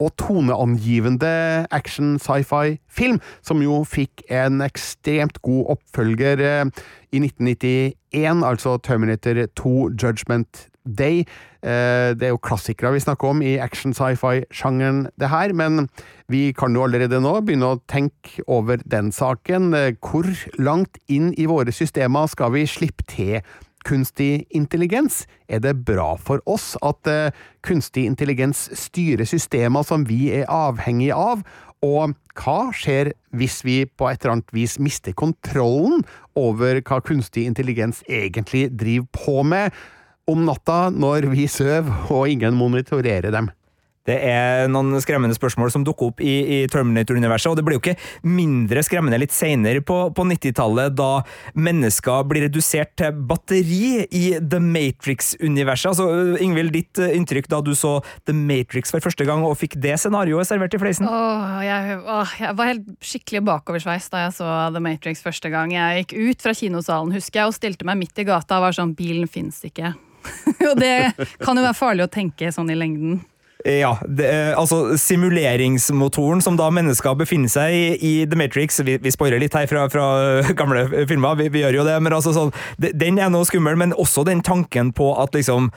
[0.03, 9.77] og toneangivende action-sci-fi-film, som jo fikk en ekstremt god oppfølger i 1991, altså Terminator 2
[9.97, 11.25] Judgment Day.
[11.67, 15.89] Det er jo klassikere vi snakker om i action-sci-fi-sjangeren, det her, men
[16.31, 19.73] vi kan jo allerede nå begynne å tenke over den saken.
[19.99, 20.29] Hvor
[20.61, 23.41] langt inn i våre systemer skal vi slippe til
[23.87, 25.25] kunstig intelligens?
[25.49, 27.35] Er det bra for oss at uh,
[27.67, 31.45] kunstig intelligens styrer systemer som vi er avhengig av?
[31.87, 36.03] Og hva skjer hvis vi på et eller annet vis mister kontrollen
[36.37, 39.85] over hva kunstig intelligens egentlig driver på med
[40.27, 43.53] om natta når vi sover og ingen monitorerer dem?
[44.07, 47.83] Det er noen skremmende spørsmål som dukker opp i, i Terminator-universet, og det blir jo
[47.83, 51.11] ikke mindre skremmende litt senere på, på 90-tallet, da
[51.59, 55.91] mennesker blir redusert til batteri i The Matrix-universet.
[55.93, 59.97] Altså, Ingvild, ditt inntrykk da du så The Matrix for første gang og fikk det
[60.01, 61.09] scenarioet servert i fleisen?
[61.11, 65.75] Åh, jeg, åh, jeg var helt skikkelig bakoversveis da jeg så The Matrix første gang.
[65.75, 68.77] Jeg gikk ut fra kinosalen, husker jeg, og stilte meg midt i gata og var
[68.77, 69.95] sånn Bilen fins ikke.
[70.71, 70.97] og det
[71.43, 73.21] kan jo være farlig å tenke sånn i lengden.
[73.67, 79.11] Ja, det, altså simuleringsmotoren som da mennesker befinner seg i i The Matrix Vi, vi
[79.11, 80.05] spoiler litt her fra, fra
[80.61, 83.79] gamle filmer, vi, vi, gjør jo det, men altså sånn, den er noe skummel.
[83.81, 85.73] Men også den tanken på at liksom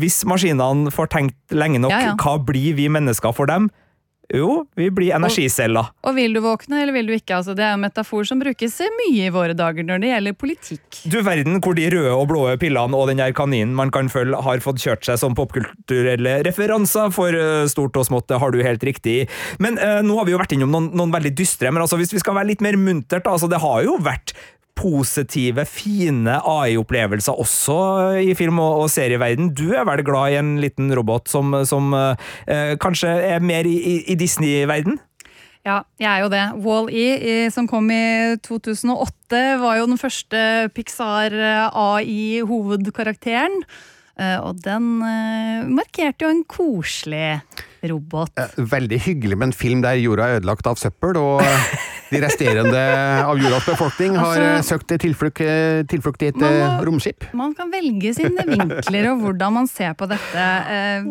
[0.00, 2.14] Hvis maskinene får tenkt lenge nok, ja, ja.
[2.20, 3.68] hva blir vi mennesker for dem?
[4.34, 5.84] Jo, vi blir energicella.
[6.02, 7.36] Og vil du våkne, eller vil du ikke?
[7.38, 11.00] Altså, det er en metafor som brukes mye i våre dager når det gjelder politikk.
[11.06, 14.40] Du verden hvor de røde og blå pillene og den der kaninen man kan følge,
[14.42, 18.28] har fått kjørt seg som popkulturelle referanser for eh, stort og smått.
[18.32, 19.24] Det har du helt riktig i.
[19.62, 22.14] Men eh, nå har vi jo vært innom noen, noen veldig dystre, men altså, hvis
[22.16, 24.34] vi skal være litt mer muntert, altså, det har jo vært
[24.76, 27.76] positive, fine AI-opplevelser også
[28.22, 29.50] i film- og, og serieverden.
[29.56, 33.76] Du er vel glad i en liten robot som, som eh, kanskje er mer i,
[33.80, 34.98] i, i Disney-verden?
[35.66, 36.44] Ja, jeg er jo det.
[36.62, 40.38] Wall-E, som kom i 2008, var jo den første
[40.76, 43.62] Pixar-AI-hovedkarakteren.
[44.16, 47.40] Eh, Og den eh, markerte jo en koselig
[47.86, 48.30] robot.
[48.40, 51.42] Eh, Veldig hyggelig med en film der jorda er ødelagt av søppel, og
[52.10, 52.82] de resterende
[53.26, 55.42] av jordas befolkning har Altså- eh, søkt tilflukt,
[55.90, 57.24] tilflukt i et Man eh, må- romskip.
[57.34, 60.44] Man kan velge sine vinkler og hvordan man ser på dette.
[60.70, 61.04] Eh,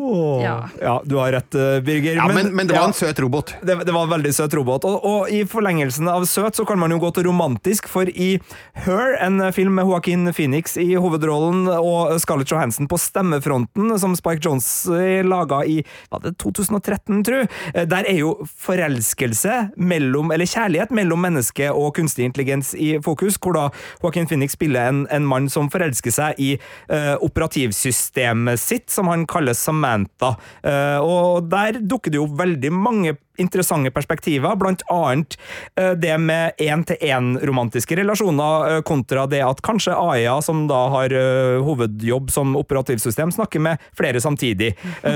[0.44, 0.56] ja.
[0.82, 2.16] ja, du har rett, eh, Birger.
[2.16, 2.88] Ja, men, men det var ja.
[2.88, 3.54] en søt robot.
[3.62, 4.86] Det, det var en veldig søt robot.
[4.86, 8.40] Og, og i forlengelsen av søt så kan man jo gå til romantisk, for i
[8.86, 14.44] Her, en film med Joaquin Phoenix i hovedrollen og Scarlett Johansson på stemmefronten, som Spike
[14.46, 15.80] Jones eh, laga i
[16.12, 17.38] var det 2013, tru,
[17.74, 17.90] jeg.
[17.90, 23.56] der er jo forelskelse mellom, eller kjærlighet mellom menneske og kunstig intelligens i fokus, hvor
[23.58, 23.66] da
[24.04, 26.52] Joaquin Phoenix spiller en, en mann som forelsker seg i
[26.92, 30.36] uh, operativsystemet sitt, som han kaller Samantha.
[30.66, 35.38] Uh, og der dukker det jo veldig mange interessante perspektiver, blant annet
[35.80, 41.62] eh, det med én-til-én-romantiske relasjoner, eh, kontra det at kanskje AI-er, som da har eh,
[41.66, 44.74] hovedjobb som operativsystem, snakker med flere samtidig.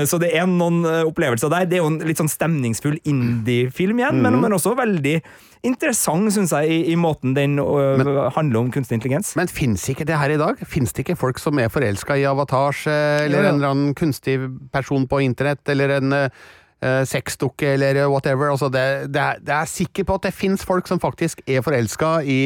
[0.08, 1.68] Så det er noen opplevelser der.
[1.68, 5.18] Det er jo en litt sånn stemningsfull indie-film igjen, men, men også veldig
[5.66, 9.34] interessant, syns jeg, i, i måten den eh, handler om kunstig intelligens.
[9.38, 10.60] Men fins ikke det her i dag?
[10.68, 13.52] Fins det ikke folk som er forelska i avatars, eh, eller ja, ja.
[13.52, 14.38] en eller annen kunstig
[14.72, 16.40] person på internett, eller en eh,
[16.82, 18.50] eh, sexdukke, eller whatever?
[18.52, 21.64] Altså det, det, er, det er sikker på at det fins folk som faktisk er
[21.66, 22.40] forelska i,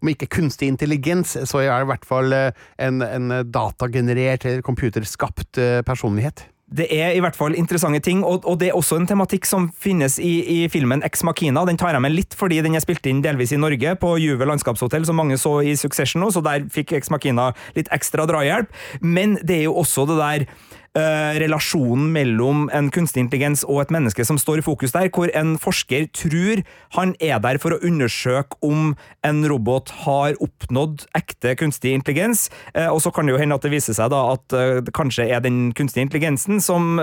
[0.00, 4.66] om ikke kunstig intelligens, så er det i hvert fall eh, en, en datagenerert eller
[4.66, 6.48] computerskapt eh, personlighet.
[6.74, 9.68] Det er i hvert fall interessante ting, og, og det er også en tematikk som
[9.78, 11.62] finnes i, i filmen Ex Machina.
[11.68, 14.48] Den tar jeg med litt fordi den er spilt inn delvis i Norge, på Juve
[14.48, 18.72] landskapshotell, som mange så i Succession nå, så der fikk Ex Machina litt ekstra drahjelp.
[19.04, 20.46] Men det er jo også det der
[20.98, 25.30] eh, relasjonen mellom en kunstig intelligens og et menneske som står i fokus der, hvor
[25.36, 26.62] en forsker tror
[26.96, 28.94] han er der for å undersøke om
[29.26, 33.66] en robot har oppnådd ekte kunstig intelligens, eh, og så kan det jo hende at
[33.66, 36.98] det viser seg da at eh, det kanskje er den kunstige intelligensen som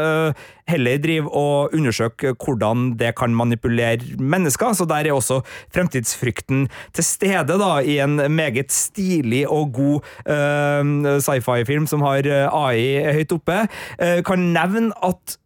[0.70, 5.42] heller driver og undersøker hvordan det kan manipulere mennesker, så der er også
[5.74, 13.36] fremtidsfrykten til stede da, i en meget stilig og god sci-fi-film som har AI høyt
[13.36, 13.58] oppe.
[14.00, 15.38] Eh, kan nevne at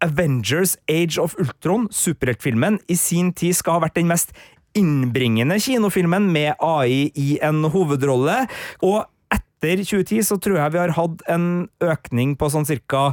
[0.00, 4.32] Avengers Age of Ultron, superheltfilmen, i sin tid skal ha vært den mest
[4.78, 8.44] innbringende kinofilmen med AI i en hovedrolle.
[8.86, 9.02] Og
[9.34, 13.10] etter 2010 så tror jeg vi har hatt en økning på sånn cirka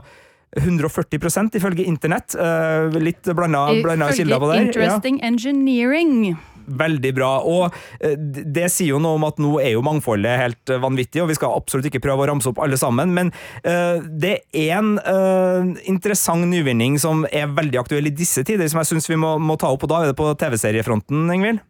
[0.58, 2.36] 140% ifølge internett.
[2.36, 3.68] Eh, litt blanda,
[4.16, 5.28] kilder på Ifølge Interesting Ja.
[5.28, 6.38] Engineering.
[6.68, 7.30] Veldig bra.
[7.48, 11.22] Og eh, det sier jo noe om at nå er jo mangfoldet helt eh, vanvittig,
[11.24, 13.32] og vi skal absolutt ikke prøve å ramse opp alle sammen, men
[13.64, 18.82] uh, det er en uh, interessant nyvinning som er veldig aktuell i disse tider, som
[18.82, 21.64] jeg syns vi må, må ta opp, og da er det på TV-seriefronten, Ingvild?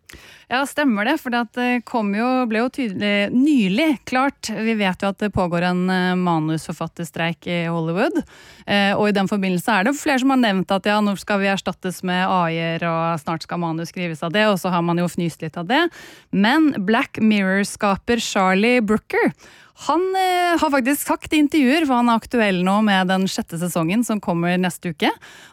[0.47, 1.17] Ja, stemmer det.
[1.19, 4.47] For det kom jo, ble jo tydelig nylig klart.
[4.47, 8.21] Vi vet jo at det pågår en eh, manusforfatterstreik i Hollywood.
[8.63, 11.43] Eh, Og i den forbindelse er det flere som har nevnt at ja, nå skal
[11.43, 15.03] vi erstattes med AI-er, og snart skal manus skrives av det, og så har man
[15.03, 15.83] jo fnyst litt av det.
[16.31, 19.33] Men Black Mirror-skaper Charlie Brooker
[19.77, 23.59] han eh, har faktisk sagt i intervjuer for han er aktuell nå med den sjette
[23.61, 25.11] sesongen som kommer neste uke.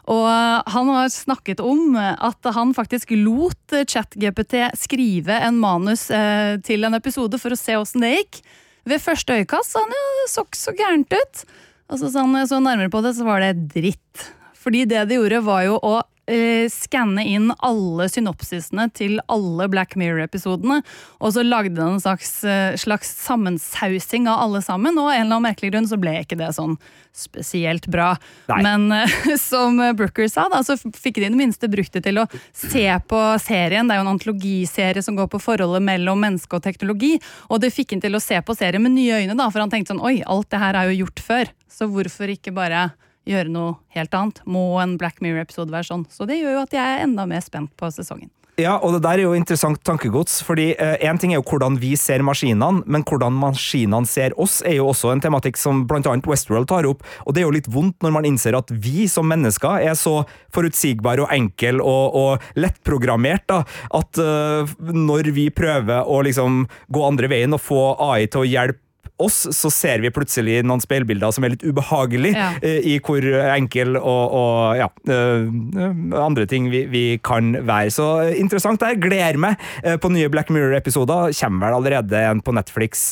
[0.09, 6.07] Og eh, han har snakket om at han faktisk lot eh, ChatGPT skrive en manus
[6.09, 8.41] eh, til en episode for å se åssen det gikk.
[8.89, 11.45] Ved første øyekast så han jo så ikke så gærent ut.
[11.93, 14.25] Og så sa han så nærmere på det, så var det dritt.
[14.57, 15.99] Fordi det de gjorde, var jo å
[16.31, 20.81] eh, skanne inn alle synopsisene til alle Black Mirror-episodene.
[21.21, 25.37] Og så lagde den en slags, eh, slags sammensausing av alle sammen, og en eller
[25.37, 26.77] annen merkelig grunn så ble ikke det sånn
[27.15, 28.15] spesielt bra.
[28.51, 28.61] Nei.
[28.65, 32.21] Men eh, som Brooker sa, da, så fikk de i det minste brukt det til
[32.21, 33.87] å se på serien.
[33.87, 37.15] Det er jo en antologiserie som går på forholdet mellom menneske og teknologi.
[37.49, 39.73] Og det fikk han til å se på serien med nye øyne, da, for han
[39.73, 41.55] tenkte sånn oi, alt det her er jo gjort før.
[41.71, 42.89] Så hvorfor ikke bare
[43.29, 44.41] gjøre noe helt annet?
[44.45, 46.07] Må en Black Mirror-episode være sånn?
[46.13, 48.31] Så det gjør jo at jeg er enda mer spent på sesongen.
[48.55, 51.91] Ja, og det der er jo interessant tankegods, fordi én ting er jo hvordan vi
[51.99, 56.27] ser maskinene, men hvordan maskinene ser oss, er jo også en tematikk som blant annet
[56.29, 57.03] Westworld tar opp.
[57.27, 60.21] Og det er jo litt vondt når man innser at vi som mennesker er så
[60.55, 63.59] forutsigbare og enkle og, og lettprogrammert da,
[63.99, 68.47] at eh, når vi prøver å liksom gå andre veien og få AI til å
[68.47, 68.84] hjelpe
[69.21, 72.49] oss, så ser vi plutselig noen speilbilder som er litt ubehagelige Ja.
[72.61, 73.23] eh, i hvor
[73.55, 77.91] enkel og, og ja, eh, andre ting vi, vi kan være.
[77.95, 78.97] Så interessant der.
[78.99, 81.31] Gleder meg eh, på nye Black Mirror-episoder.
[81.39, 83.05] Kommer vel allerede en på Netflix.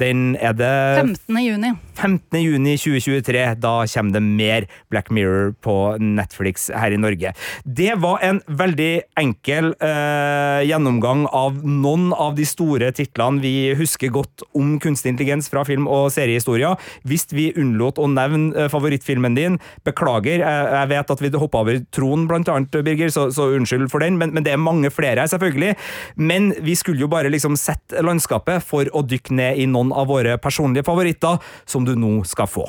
[0.00, 1.38] Den er det 15.
[1.44, 1.72] juni.
[1.96, 2.40] 15.
[2.42, 3.44] juni 2023.
[3.62, 7.32] Da kommer det mer Black Mirror på Netflix her i Norge.
[7.64, 8.90] Det var en veldig
[9.22, 15.35] enkel eh, gjennomgang av noen av de store titlene vi husker godt om kunstig intelligens
[15.44, 20.40] fra film- og seriehistoria, Hvis vi unnlot å nevne eh, favorittfilmen din, beklager.
[20.40, 24.18] Jeg vet at vi hoppa over Tron, blant annet, Birger, så, så unnskyld for den,
[24.18, 25.76] men, men det er mange flere her, selvfølgelig.
[26.16, 30.08] Men vi skulle jo bare liksom sette landskapet for å dykke ned i noen av
[30.10, 32.66] våre personlige favoritter, som du nå skal få.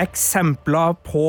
[0.00, 1.26] Eksempler på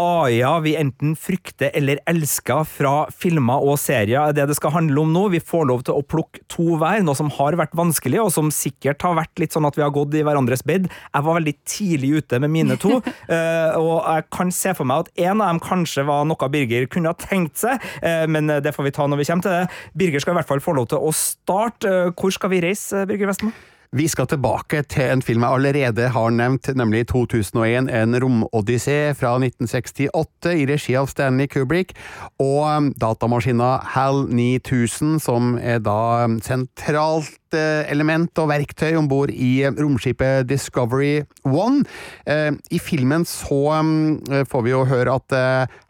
[0.00, 5.04] AI-er vi enten frykter eller elsker fra filmer og serier, er det det skal handle
[5.04, 5.26] om nå.
[5.34, 8.50] Vi får lov til å plukke to hver, noe som har vært vanskelig, og som
[8.54, 10.88] sikkert har vært litt sånn at vi har gått i hverandres bed.
[10.90, 12.98] Jeg var veldig tidlig ute med mine to,
[13.36, 16.88] eh, og jeg kan se for meg at en av dem kanskje var noe Birger
[16.90, 19.82] kunne ha tenkt seg, eh, men det får vi ta når vi kommer til det.
[20.00, 21.90] Birger skal i hvert fall få lov til å starte.
[21.90, 23.52] Eh, Hvor skal vi reise, Birger Westmo?
[23.90, 29.32] Vi skal tilbake til en film jeg allerede har nevnt, nemlig 2001, En romodyssé fra
[29.34, 31.96] 1968 i regi av Stanley Kubrick,
[32.38, 39.08] og um, datamaskina HAL 9000, som er da um, sentralt eh, element og verktøy om
[39.10, 41.84] bord i eh, romskipet Discovery One.
[42.26, 45.36] Eh, I filmen så um, får vi jo høre at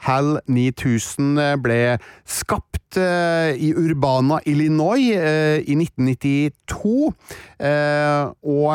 [0.06, 1.80] HAL 9000 ble
[2.28, 7.12] skapt i Urbana, Illinois i 1992.
[7.62, 8.66] Eh, og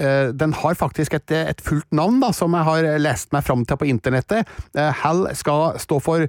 [0.00, 3.64] eh, den har faktisk et, et fullt navn, da, som jeg har lest meg fram
[3.68, 4.48] til på internettet.
[4.74, 6.26] HAL skal stå for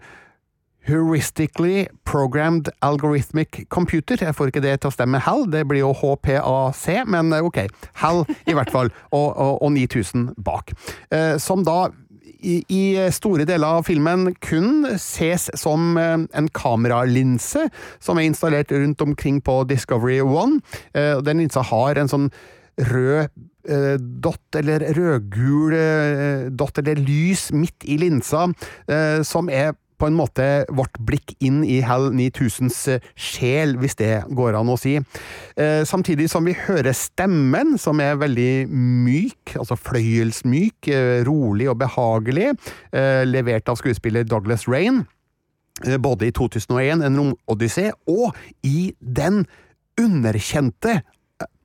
[0.90, 4.18] Heuristically Programmed Algorithmic Computer.
[4.22, 7.62] Jeg får ikke det til å stemme HAL, det blir jo HPAC, men eh, ok.
[8.02, 10.74] HAL i hvert fall, og, og, og 9000 bak.
[11.14, 11.92] Eh, som da
[12.40, 12.82] i, i
[13.14, 17.68] store deler av filmen kun ses som eh, en kameralinse
[18.02, 20.64] som er installert rundt omkring på Discovery One.
[20.94, 22.32] Den linsa har en sånn
[22.90, 23.30] rød
[24.24, 25.76] dott, eller rødgul
[26.58, 28.48] dott, eller lys midt i linsa,
[29.28, 32.80] som er på en måte vårt blikk inn i Hell 9000s
[33.20, 34.96] sjel, hvis det går an å si.
[35.60, 41.80] Eh, samtidig som vi hører stemmen, som er veldig myk, altså fløyelsmyk, eh, rolig og
[41.84, 42.54] behagelig,
[42.94, 45.06] eh, levert av skuespiller Douglas Rain
[45.80, 49.46] både i 2001, En romodyssé, og i den
[49.98, 51.04] underkjente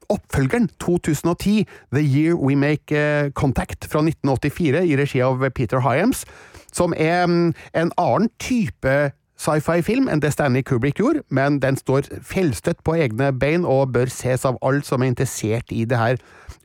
[0.09, 6.25] oppfølgeren 2010, The Year We Make Contact, fra 1984, i regi av Peter Hyams,
[6.75, 12.07] som er mm, en annen type sci-fi-film enn det Stanley Kubrick gjorde, men den står
[12.23, 16.21] fjellstøtt på egne bein og bør ses av alle som er interessert i det her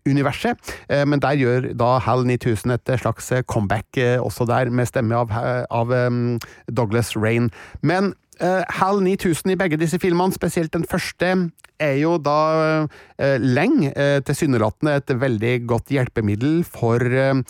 [0.07, 0.57] universet.
[0.89, 5.15] Eh, Men der gjør da HAL 9000 et slags comeback eh, også der, med stemme
[5.15, 5.33] av,
[5.69, 7.49] av um, Douglas Rain.
[7.81, 11.33] Men HAL 9000 i begge disse filmene, spesielt den første,
[11.79, 12.37] er jo da
[12.83, 17.41] uh, lenge uh, tilsynelatende et veldig godt hjelpemiddel for uh,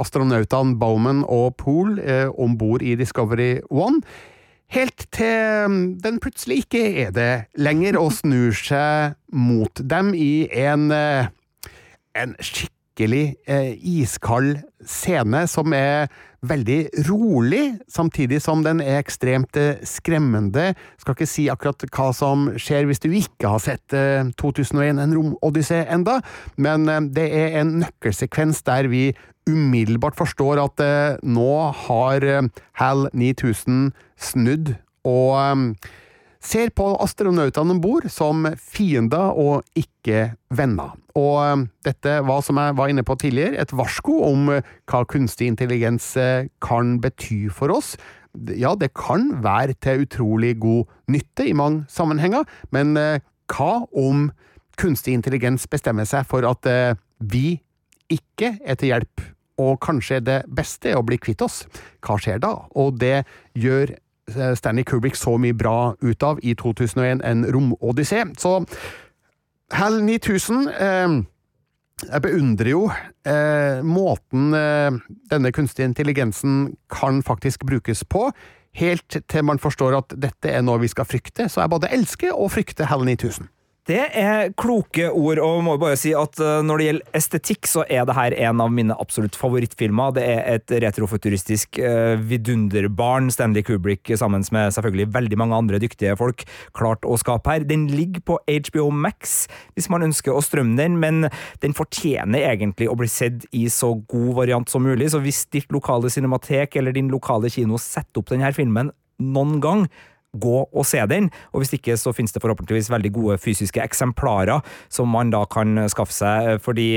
[0.00, 4.00] astronautene Bowman og Poole uh, om bord i Discovery One.
[4.72, 10.48] Helt til um, den plutselig ikke er det lenger, og snur seg mot dem i
[10.48, 11.28] en, uh,
[12.16, 16.08] en skikkelig uh, iskald scene som er
[16.42, 16.78] veldig
[17.08, 20.72] rolig, samtidig som den er ekstremt uh, skremmende.
[21.00, 25.14] Skal ikke si akkurat hva som skjer hvis du ikke har sett uh, 2001 En
[25.16, 26.20] romodyssé enda,
[26.56, 29.10] men uh, det er en nøkkelsekvens der vi
[29.48, 30.80] umiddelbart forstår at
[31.26, 32.22] nå har
[32.78, 34.68] HAL 9000 snudd
[35.02, 35.74] og
[36.42, 40.96] ser på astronautene om bord som fiender og ikke venner.
[41.18, 45.04] Og um, dette var, som jeg var inne på tidligere, et varsko om uh, hva
[45.08, 47.94] kunstig intelligens uh, kan bety for oss.
[48.56, 54.30] Ja, det kan være til utrolig god nytte i mange sammenhenger, men hva om
[54.80, 56.64] kunstig intelligens bestemmer seg for at
[57.20, 57.58] vi
[58.08, 59.26] ikke er til hjelp,
[59.60, 61.62] og kanskje det beste er å bli kvitt oss?
[62.04, 62.54] Hva skjer da?
[62.78, 63.24] Og det
[63.58, 68.24] gjør eh, Stanley Kubrick så mye bra ut av i 2001, En romodyssé.
[68.38, 68.60] Så
[69.72, 71.22] HAL 9000 eh,
[72.02, 72.82] jeg beundrer jo
[73.28, 74.90] eh, måten eh,
[75.30, 78.28] denne kunstige intelligensen kan faktisk brukes på,
[78.78, 81.48] helt til man forstår at dette er noe vi skal frykte.
[81.48, 83.48] Så jeg både elsker og frykter HAL 9000.
[83.90, 87.82] Det er kloke ord, og må bare si at uh, når det gjelder estetikk, så
[87.90, 90.12] er det her en av mine absolutt favorittfilmer.
[90.14, 96.14] Det er et retrofuturistisk uh, vidunderbarn Stanley Kubrick sammen med selvfølgelig veldig mange andre dyktige
[96.20, 96.44] folk
[96.78, 97.66] klart å skape her.
[97.66, 101.26] Den ligger på HBO Max hvis man ønsker å strømme den, men
[101.64, 105.74] den fortjener egentlig å bli sett i så god variant som mulig, så hvis ditt
[105.74, 109.86] lokale cinematek eller din lokale kino setter opp denne filmen noen gang,
[110.32, 114.64] gå og se den, og hvis ikke så finnes det forhåpentligvis veldig gode fysiske eksemplarer
[114.92, 116.88] som man da kan skaffe seg, fordi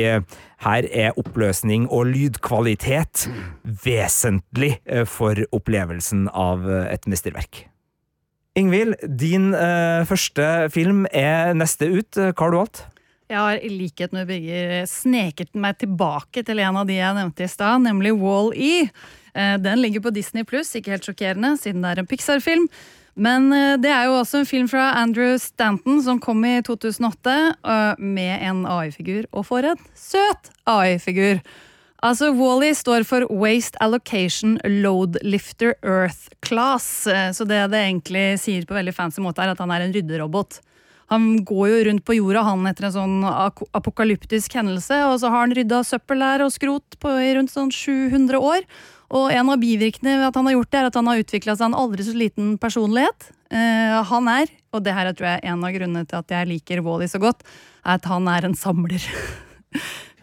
[0.65, 3.27] her er oppløsning og lydkvalitet
[3.85, 7.65] vesentlig eh, for opplevelsen av et mesterverk.
[8.55, 12.15] Ingvild, din eh, første film er neste ut.
[12.15, 12.85] Hva har du valgt?
[13.25, 17.47] Jeg har i likhet med Birger sneket meg tilbake til en av de jeg nevnte
[17.47, 18.85] i stad, nemlig Wall-E.
[19.33, 22.69] Eh, den ligger på Disney pluss, ikke helt sjokkerende siden det er en Pixar-film.
[23.15, 27.35] Men eh, det er jo også en film fra Andrew Stanton som kom i 2008
[27.63, 29.29] eh, med en AI-figur.
[29.31, 31.39] Og for en søt AI-figur!
[32.05, 37.07] Altså, Wally står for Waste Allocation Load Lifter Earth Class.
[37.07, 39.95] Eh, så det det egentlig sier på veldig fancy måte, er at han er en
[39.95, 40.59] rydderobot.
[41.13, 43.15] Han går jo rundt på jorda han etter en sånn
[43.77, 47.69] apokalyptisk hendelse, og så har han rydda søppel der og skrot på i rundt sånn
[47.73, 48.65] 700 år.
[49.13, 51.55] Og en av bivirkningene ved at han har gjort det, er at han har utvikla
[51.57, 53.29] seg en aldri så liten personlighet.
[53.53, 56.49] Uh, han er, og det her tror jeg er en av grunnene til at jeg
[56.49, 57.45] liker Wally så godt,
[57.85, 59.05] er at han er en samler.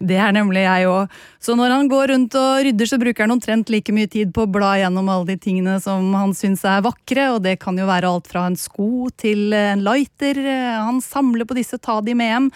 [0.03, 1.17] det er nemlig jeg òg.
[1.43, 4.45] Så når han går rundt og rydder, så bruker han omtrent like mye tid på
[4.45, 7.89] å bla gjennom alle de tingene som han syns er vakre, og det kan jo
[7.89, 10.41] være alt fra en sko til en lighter.
[10.83, 12.51] Han samler på disse, ta de med hjem.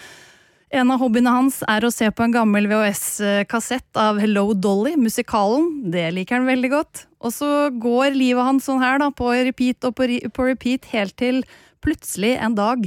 [0.77, 5.87] En av hobbyene hans er å se på en gammel VHS-kassett av Hello Dolly, musikalen.
[5.93, 7.05] Det liker han veldig godt.
[7.23, 11.15] Og så går livet hans sånn her, da, på repeat og på, på repeat, helt
[11.15, 11.45] til
[11.85, 12.83] plutselig en dag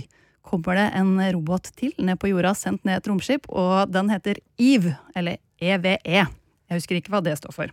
[0.51, 4.42] kommer det en robot til ned på jorda, sendt ned et romskip, og den heter
[4.59, 5.96] Eve, eller EVE.
[6.05, 6.26] E.
[6.70, 7.72] Jeg husker ikke hva det står for.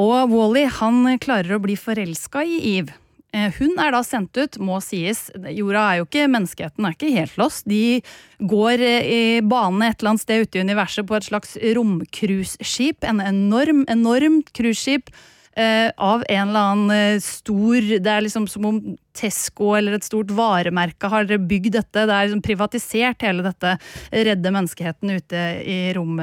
[0.00, 2.96] Og Wally han klarer å bli forelska i Eve.
[3.34, 5.26] Eh, hun er da sendt ut, må sies.
[5.34, 7.66] Jorda er jo ikke Menneskeheten er ikke helt lost.
[7.66, 8.00] De
[8.38, 13.06] går eh, i bane et eller annet sted ute i universet på et slags romcruiseskip.
[13.10, 15.10] En enorm, enormt cruiseskip.
[15.56, 18.80] Eh, av en eller annen eh, stor Det er liksom som om
[19.14, 22.06] Tesco eller et stort varemerke har bygd dette.
[22.08, 23.76] Det er liksom privatisert hele dette.
[24.10, 26.18] Redde menneskeheten ute i rom,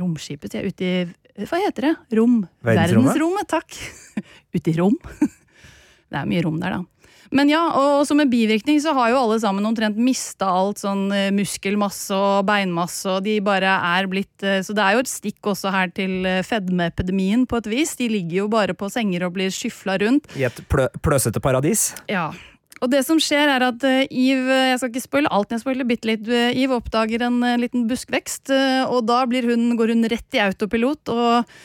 [0.00, 0.58] romskipet.
[0.58, 1.94] Ja, ute i Hva heter det?
[2.18, 2.40] Rom.
[2.66, 3.12] Verdensrommet?
[3.14, 3.78] Verdensrommet, takk.
[4.58, 4.98] ute i rom.
[6.08, 6.97] Det er mye rom der, da.
[7.34, 11.08] Men ja, og som en bivirkning så har jo alle sammen omtrent mista alt sånn
[11.14, 15.10] eh, muskelmasse og beinmasse, og de bare er blitt eh, Så det er jo et
[15.10, 17.96] stikk også her til eh, fedmeepidemien på et vis.
[18.00, 20.30] De ligger jo bare på senger og blir skyfla rundt.
[20.38, 21.90] I et plø pløsete paradis?
[22.10, 22.30] Ja.
[22.78, 26.06] Og det som skjer er at Eve jeg skal ikke spoile alt, jeg spoiler bitte
[26.06, 28.52] litt, Eve oppdager en liten buskvekst,
[28.86, 31.10] og da hun, går hun rett i autopilot.
[31.10, 31.58] og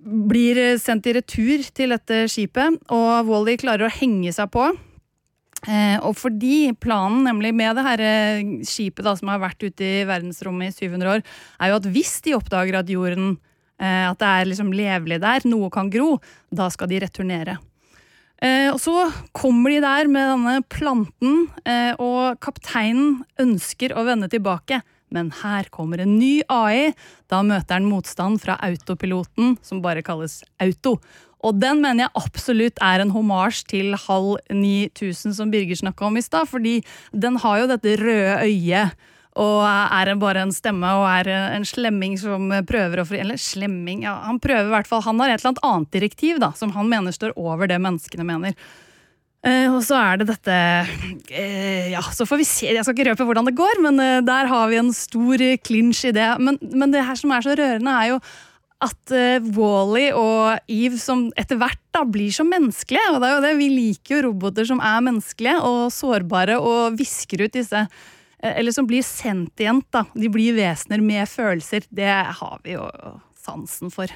[0.00, 4.70] blir sendt i retur til dette skipet, og Wally klarer å henge seg på.
[5.68, 9.84] Eh, og fordi planen nemlig med det her eh, skipet da, som har vært ute
[9.84, 11.24] i verdensrommet i 700 år,
[11.60, 13.34] er jo at hvis de oppdager at jorden
[13.80, 16.14] eh, at det er liksom levelig der, noe kan gro,
[16.48, 17.58] da skal de returnere.
[18.40, 18.94] Og så
[19.36, 21.42] kommer de der med denne planten,
[22.00, 24.78] og kapteinen ønsker å vende tilbake.
[25.12, 26.94] Men her kommer en ny AI.
[27.28, 30.96] Da møter han motstand fra autopiloten, som bare kalles Auto.
[31.46, 36.18] Og den mener jeg absolutt er en homasj til halv 9000 som Birger snakka om
[36.20, 36.50] i stad.
[36.50, 36.80] Fordi
[37.12, 39.08] den har jo dette røde øyet
[39.40, 44.16] og er bare en stemme og er en slemming som prøver å Eller slemming, ja,
[44.26, 45.04] han prøver i hvert fall.
[45.06, 48.26] Han har et eller annet annet direktiv da, som han mener står over det menneskene
[48.26, 48.58] mener.
[49.40, 50.54] Uh, og så er det dette
[51.32, 52.66] uh, Ja, så får vi se.
[52.68, 56.02] Jeg skal ikke røpe hvordan det går, men uh, der har vi en stor clinch
[56.04, 56.28] i det.
[56.42, 58.18] Men, men, det her som er så rørende, er jo
[58.80, 59.12] at
[59.56, 63.10] Wally og Eve som etter hvert da blir så menneskelige.
[63.12, 66.96] Og det er jo det, vi liker jo roboter som er menneskelige og sårbare og
[67.00, 67.86] visker ut disse
[68.40, 70.06] Eller som blir sentient, da.
[70.16, 71.84] De blir vesener med følelser.
[71.92, 72.86] Det har vi jo
[73.36, 74.08] sansen for.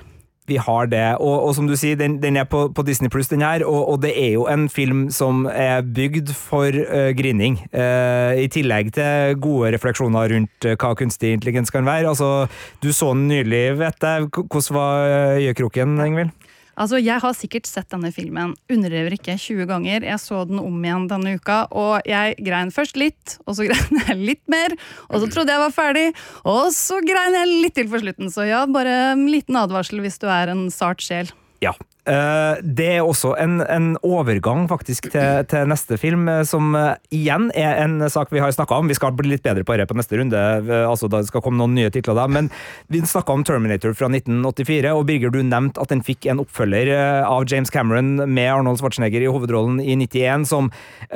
[0.51, 3.31] Vi har det, og, og som du sier, den, den er på, på Disney pluss,
[3.31, 7.57] den her, og, og, det er jo en film som er bygd for uh, grining.
[7.73, 12.11] Uh, I tillegg til gode refleksjoner rundt uh, hva kunstig intelligens kan være.
[12.13, 12.47] Altså,
[12.85, 14.29] du så den nylig, vet jeg.
[14.37, 16.35] Hvordan var gjøkroken, Ingvild?
[16.77, 20.07] Altså, Jeg har sikkert sett denne filmen underlever ikke 20 ganger.
[20.07, 24.03] Jeg så den om igjen denne uka, og jeg grein først litt, og så grein
[24.09, 24.77] jeg litt mer.
[25.11, 26.07] Og så trodde jeg var ferdig,
[26.43, 28.33] og så grein jeg litt til for slutten.
[28.35, 31.31] Så ja, bare en liten advarsel hvis du er en sart sjel.
[31.65, 31.75] Ja.
[32.05, 36.99] Eh, det er også en, en overgang faktisk til, til neste film, eh, som eh,
[37.17, 38.91] igjen er en sak vi har snakka om.
[38.93, 40.43] Vi skal bli litt bedre på det på neste runde,
[40.85, 42.27] altså da skal komme noen nye titler da.
[42.29, 42.51] Men
[42.93, 46.93] vi snakka om Terminator fra 1984, og Birger, du nevnte at den fikk en oppfølger
[47.25, 50.71] av James Cameron med Arnold Schwarzenegger i hovedrollen i 91, som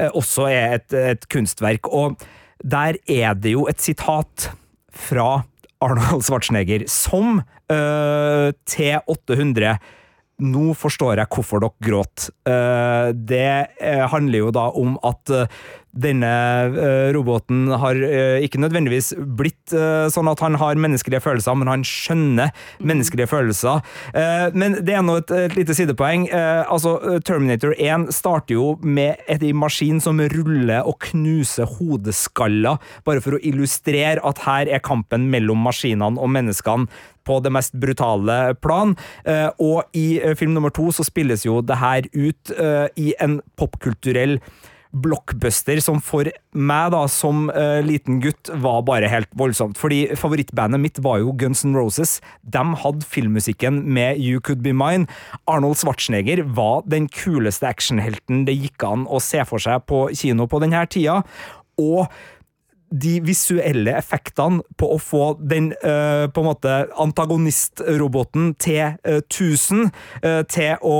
[0.08, 1.90] også er et, et kunstverk.
[1.92, 2.16] Og
[2.64, 4.48] der er det jo et sitat
[4.96, 5.42] fra
[5.84, 9.76] Arnold Schwarzenegger som eh, T800
[10.38, 12.28] nå forstår jeg hvorfor dere gråt.
[12.46, 15.60] Eh, det eh, handler jo da om at eh,
[15.98, 16.30] denne
[17.16, 17.96] roboten har
[18.44, 19.72] ikke nødvendigvis blitt
[20.12, 23.80] sånn at han har menneskelige følelser, men han skjønner menneskelige følelser.
[24.54, 26.28] Men det er nå et, et lite sidepoeng.
[26.68, 26.92] Altså,
[27.26, 32.78] Terminator 1 starter jo med en maskin som ruller og knuser hodeskaller,
[33.08, 36.86] bare for å illustrere at her er kampen mellom maskinene og menneskene
[37.28, 38.96] på det mest brutale plan.
[39.28, 43.12] Eh, og i eh, film nummer to så spilles jo det her ut eh, i
[43.22, 44.38] en popkulturell
[44.88, 49.78] blockbuster som for meg, da, som uh, liten gutt, var bare helt voldsomt.
[49.80, 52.18] Fordi favorittbandet mitt var jo Guns N' Roses.
[52.40, 55.08] De hadde filmmusikken med You Could Be Mine.
[55.50, 60.48] Arnold Schwarzenegger var den kuleste actionhelten det gikk an å se for seg på kino
[60.48, 61.20] på denne tida.
[61.78, 62.08] Og
[62.90, 70.86] de visuelle effektene på å få den uh, på en måte antagonistroboten T1000 uh, til
[70.86, 70.98] å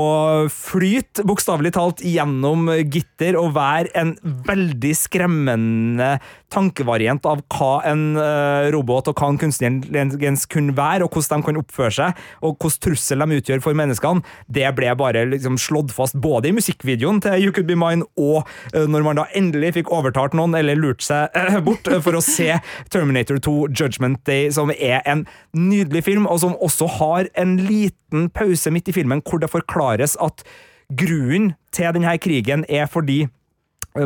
[0.53, 4.15] flyte, bokstavelig talt, gjennom gitter og være en
[4.47, 6.15] veldig skremmende
[6.53, 11.43] tankevariant av hva en eh, robot og hva en kunstig intelligens kunne være, og hvordan
[11.43, 15.59] de kan oppføre seg, og hvilken trussel de utgjør for menneskene, det ble bare liksom
[15.61, 19.27] slått fast både i musikkvideoen til You Could Be Mine, og eh, når man da
[19.37, 22.59] endelig fikk overtalt noen, eller lurt seg eh, bort eh, for å se
[22.91, 25.25] Terminator 2 Judgment Day, som er en
[25.55, 30.17] nydelig film, og som også har en liten pause midt i filmen hvor det forklares
[30.23, 30.43] at
[30.89, 33.27] grunnen til denne krigen er fordi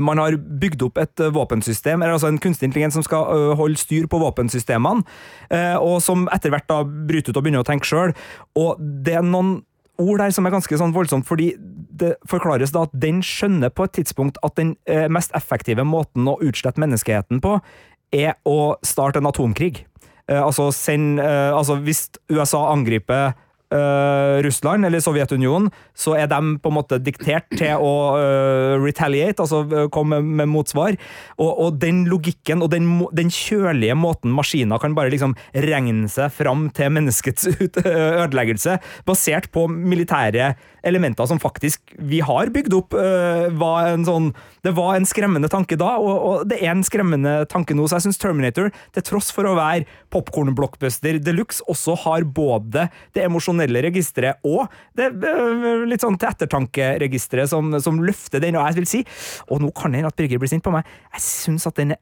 [0.03, 3.77] man har bygd opp et eh, våpensystem, eller altså en kunstig intelligens som skal holde
[3.77, 5.03] styr på våpensystemene,
[5.51, 8.15] eh, og som etter hvert da bryter ut og begynner å tenke sjøl.
[8.59, 9.57] Og det er noen
[10.01, 11.51] ord der som er ganske sånn voldsomt, fordi
[11.93, 16.27] det forklares da at den skjønner på et tidspunkt at den eh, mest effektive måten
[16.29, 17.57] å utslette menneskeheten på,
[18.13, 19.85] er å starte en atomkrig.
[20.29, 23.33] Eh, altså, send, eh, altså hvis USA angriper
[23.73, 29.43] eh, Russland eller Sovjetunionen, så er de på en måte diktert til å uh, retaliate,
[29.43, 30.97] altså eh, komme med motsvar.
[31.37, 36.33] Og, og den logikken og den, den kjølige måten maskiner kan bare liksom regne seg
[36.33, 37.49] fram til menneskets
[38.23, 40.53] ødeleggelse, basert på militære
[40.83, 44.31] elementer som faktisk vi har bygd opp, uh, var en sånn
[44.63, 47.87] Det var en skremmende tanke da, og, og det er en skremmende tanke nå.
[47.87, 52.87] Så jeg syns Terminator, til tross for å være popkorn-blockbuster de luxe, også har både
[53.15, 55.09] det emosjonelle registeret og det
[55.87, 58.57] litt sånn til ettertankeregisteret som, som løfter den.
[58.59, 59.03] Og jeg vil si,
[59.49, 62.01] og nå kan hende at Birger blir sint på meg, jeg syns at den er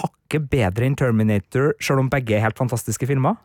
[0.00, 3.40] hakket bedre enn Terminator, selv om begge er helt fantastiske filmer.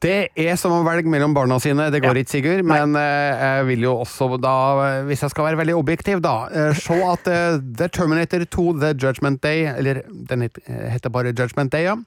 [0.00, 2.22] Det er som å velge mellom barna sine, det går Ja.
[2.22, 2.64] ikke, Sigurd.
[2.64, 4.54] Men eh, jeg vil jo også da,
[4.86, 8.66] eh, hvis jeg skal være veldig objektiv, da, eh, se at eh, The Terminator 2,
[8.80, 11.98] The Judgment Day, eller den eh, heter bare Judgment Day, ja,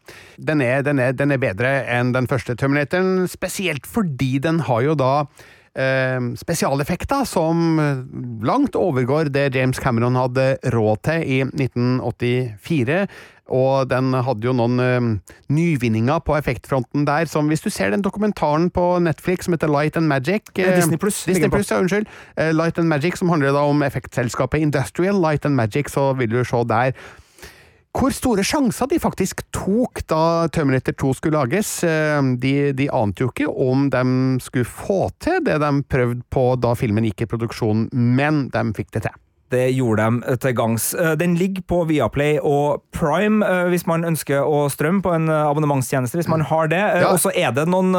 [0.41, 4.81] den er, den er, den er bedre enn den første Terminatoren, spesielt fordi den har
[4.81, 5.13] jo da
[5.77, 7.77] eh, spesialeffekter som
[8.45, 13.07] langt overgår det James Cameron hadde råd til i 1984.
[13.51, 18.05] Og den hadde jo noen uh, nyvinninger på effektfronten der, som hvis du ser den
[18.05, 21.49] dokumentaren på Netflix som heter Light and Magic Eh, eh, Disney Plus Disney.
[21.49, 22.07] Plus, ja, unnskyld.
[22.37, 26.29] Eh, Light and Magic, som handler da om effektselskapet Industrial Light and Magic, så vil
[26.29, 26.93] du se der
[27.93, 31.83] hvor store sjanser de faktisk tok da Terminator 2 skulle lages.
[31.83, 36.55] Eh, De, de ante jo ikke om de skulle få til det de prøvde på
[36.57, 39.22] da filmen gikk i produksjon, men de fikk det til.
[39.53, 40.89] Det gjorde de til gangs.
[40.97, 45.29] Eh, Den ligger på Viaplay og Prime eh, hvis man ønsker å strømme på en
[45.29, 46.17] eh, abonnementstjeneste.
[46.19, 46.81] hvis man har det.
[47.03, 47.11] Ja.
[47.13, 47.93] Og så er det noen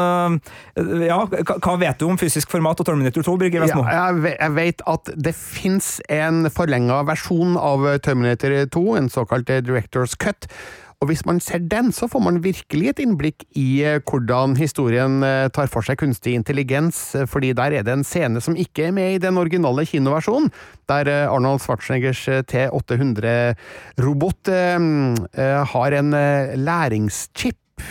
[1.05, 3.85] Ja, hva vet du om fysisk format og Terminator 2, Birger Vestmo?
[3.87, 10.15] jeg, jeg vet at det fins en forlenga versjon av Terminator 2, en såkalt Directors
[10.19, 10.49] Cut.
[11.03, 15.23] Og hvis man ser den, så får man virkelig et innblikk i eh, hvordan historien
[15.25, 18.87] eh, tar for seg kunstig intelligens, eh, fordi der er det en scene som ikke
[18.87, 20.51] er med i den originale kinoversjonen,
[20.89, 24.51] der Arnold Schwarzeneggers eh, T800-robot
[25.71, 26.15] har en
[26.61, 27.83] læringschip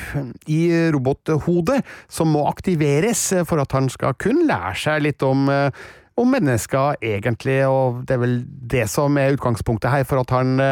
[0.49, 0.61] i
[0.95, 5.51] robothodet som må aktiveres for at han skal kun lære seg litt om
[6.15, 10.63] om mennesker egentlig, og det er vel det som er utgangspunktet her for at han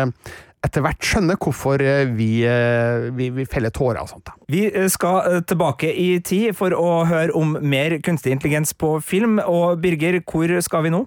[0.62, 4.28] etter hvert skjønne hvorfor eh, vi, eh, vi, vi feller tårer og sånt.
[4.28, 4.36] da.
[4.52, 9.40] Vi eh, skal tilbake i tid for å høre om mer kunstig intelligens på film.
[9.42, 11.04] Og Birger, hvor skal vi nå?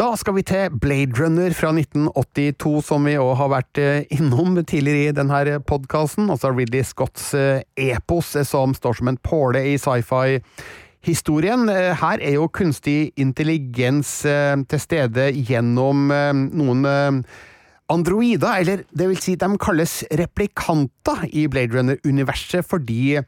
[0.00, 3.80] Da skal vi til Blade Runner fra 1982, som vi òg har vært
[4.16, 6.30] innom tidligere i denne podkasten.
[6.32, 7.34] Altså Ridley Scotts
[7.76, 10.40] epos som står som en påle i sci-fi.
[11.04, 17.22] Historien her er jo kunstig intelligens til stede gjennom noen
[17.90, 23.18] androider, eller det vil si de kalles replikanter i Blade Runner-universet fordi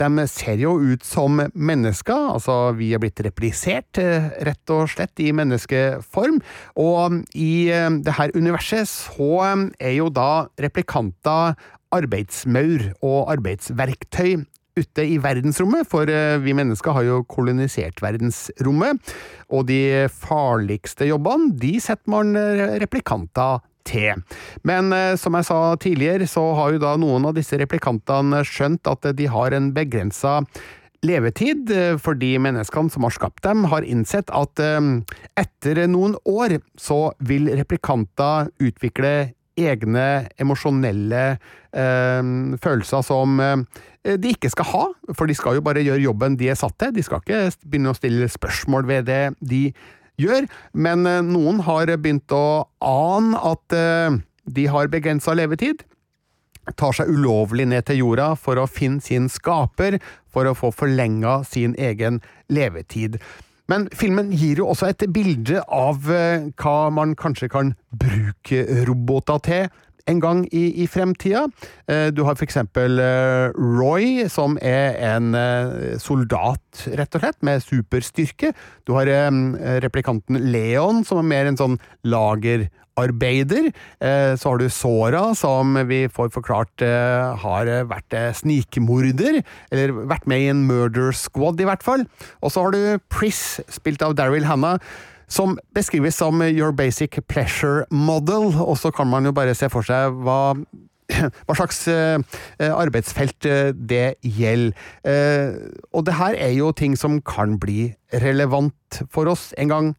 [0.00, 5.22] de ser jo ut som mennesker, altså vi er blitt replisert eh, rett og slett
[5.22, 6.40] i menneskeform,
[6.80, 11.54] og i eh, det her universet så eh, er jo da replikanter
[11.94, 14.44] arbeidsmaur og arbeidsverktøy
[14.74, 19.14] ute i verdensrommet, for eh, vi mennesker har jo kolonisert verdensrommet,
[19.54, 24.22] og de farligste jobbene, de setter man eh, replikanter til.
[24.66, 28.90] Men eh, som jeg sa tidligere, så har jo da noen av disse replikantene skjønt
[28.90, 30.40] at de har en begrensa
[31.04, 34.80] levetid, eh, fordi menneskene som har skapt dem, har innsett at eh,
[35.40, 42.30] etter noen år så vil replikanter utvikle egne emosjonelle eh,
[42.62, 46.50] følelser som eh, de ikke skal ha, for de skal jo bare gjøre jobben de
[46.52, 49.68] er satt til, de skal ikke begynne å stille spørsmål ved det de
[50.20, 55.84] gjør, men eh, noen har begynt å ane at eh, de har begrensa levetid,
[56.80, 59.98] tar seg ulovlig ned til jorda for å finne sin skaper,
[60.32, 63.18] for å få forlenga sin egen levetid.
[63.68, 69.40] Men filmen gir jo også et bilde av eh, hva man kanskje kan bruke roboter
[69.44, 69.68] til
[70.10, 71.46] en gang i, i fremtida.
[71.88, 76.60] Eh, Du har eksempel eh, Roy, som er en eh, soldat,
[76.92, 78.52] rett og slett, med superstyrke.
[78.84, 79.08] Du har
[79.82, 82.70] replikanten Leon, som er mer en sånn lagerarbeider.
[82.94, 83.72] arbeider.
[84.38, 86.84] Så har du Sora, som vi får forklart
[87.42, 89.40] har vært snikmorder,
[89.74, 92.04] eller vært med i en murder squad, i hvert fall.
[92.38, 94.78] Og så har du Pris, spilt av Daryl Hannah
[95.28, 99.86] som beskrives som your basic pleasure model, og så kan man jo bare se for
[99.86, 100.56] seg hva
[101.44, 102.16] hva slags eh,
[102.64, 104.72] arbeidsfelt eh, det gjelder.
[105.04, 105.58] Eh,
[105.92, 107.90] og det her er jo ting som kan bli
[108.24, 109.90] relevant for oss en gang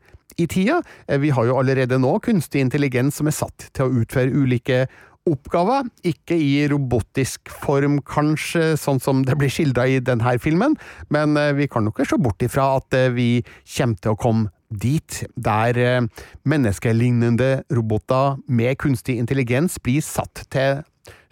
[0.42, 0.82] i tida.
[1.08, 4.86] Eh, vi har jo allerede nå kunstig intelligens som er satt til å utføre ulike
[5.26, 10.76] oppgaver, ikke i robotisk form, kanskje, sånn som det blir skildra i denne filmen,
[11.14, 13.30] men eh, vi kan nok ikke se bort ifra at eh, vi
[13.78, 14.52] kommer til å komme
[14.82, 16.02] dit, der eh,
[16.44, 20.84] menneskelignende roboter med kunstig intelligens blir satt til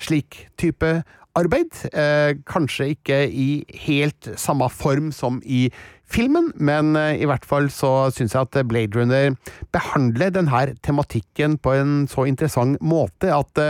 [0.02, 1.02] slik type
[1.38, 1.74] arbeid.
[1.94, 3.50] Eh, kanskje ikke i
[3.86, 5.68] helt samme form som i
[6.14, 9.38] filmen, men eh, i hvert fall så syns jeg at Blade Runner
[9.74, 13.64] behandler denne tematikken på en så interessant måte at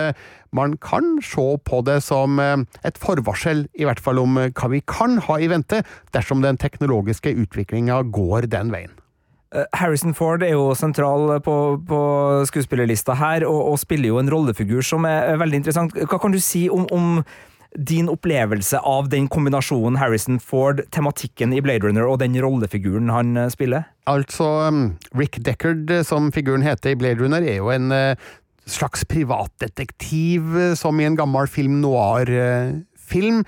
[0.53, 5.17] man kan se på det som et forvarsel, i hvert fall om hva vi kan
[5.26, 5.82] ha i vente
[6.13, 8.93] dersom den teknologiske utviklinga går den veien.
[9.54, 11.56] Eh, Harrison Ford er jo sentral på,
[11.88, 12.01] på
[12.49, 15.97] skuespillerlista her, og, og spiller jo en rollefigur som er, veldig interessant.
[16.10, 17.20] Hva kan du si om, om
[17.74, 23.38] din opplevelse av den kombinasjonen Harrison Ford, tematikken i Blade Runner og den rollefiguren han
[23.38, 23.86] eh, spiller?
[24.10, 27.93] Altså, um, Rick Deckard, eh, som figuren heter i Blade Runner, er jo en
[28.70, 33.41] slags privatdetektiv, som i en gammel film noir-film,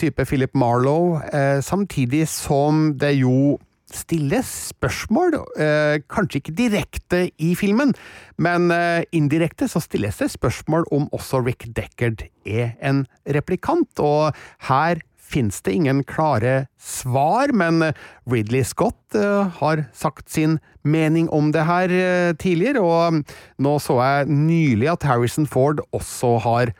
[0.00, 1.20] type Philip Marlowe,
[1.60, 3.58] samtidig som det jo
[3.94, 7.94] stilles spørsmål, eh, kanskje ikke direkte i filmen,
[8.36, 14.36] men eh, indirekte så stilles det spørsmål om også Rick Deckard er en replikant, og
[14.68, 17.92] her finnes det ingen klare svar, men
[18.28, 21.92] Ridley Scott eh, har sagt sin mening om det her
[22.40, 23.24] tidligere, og
[23.60, 26.72] nå så jeg nylig at Harrison Ford også har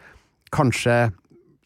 [0.54, 1.10] kanskje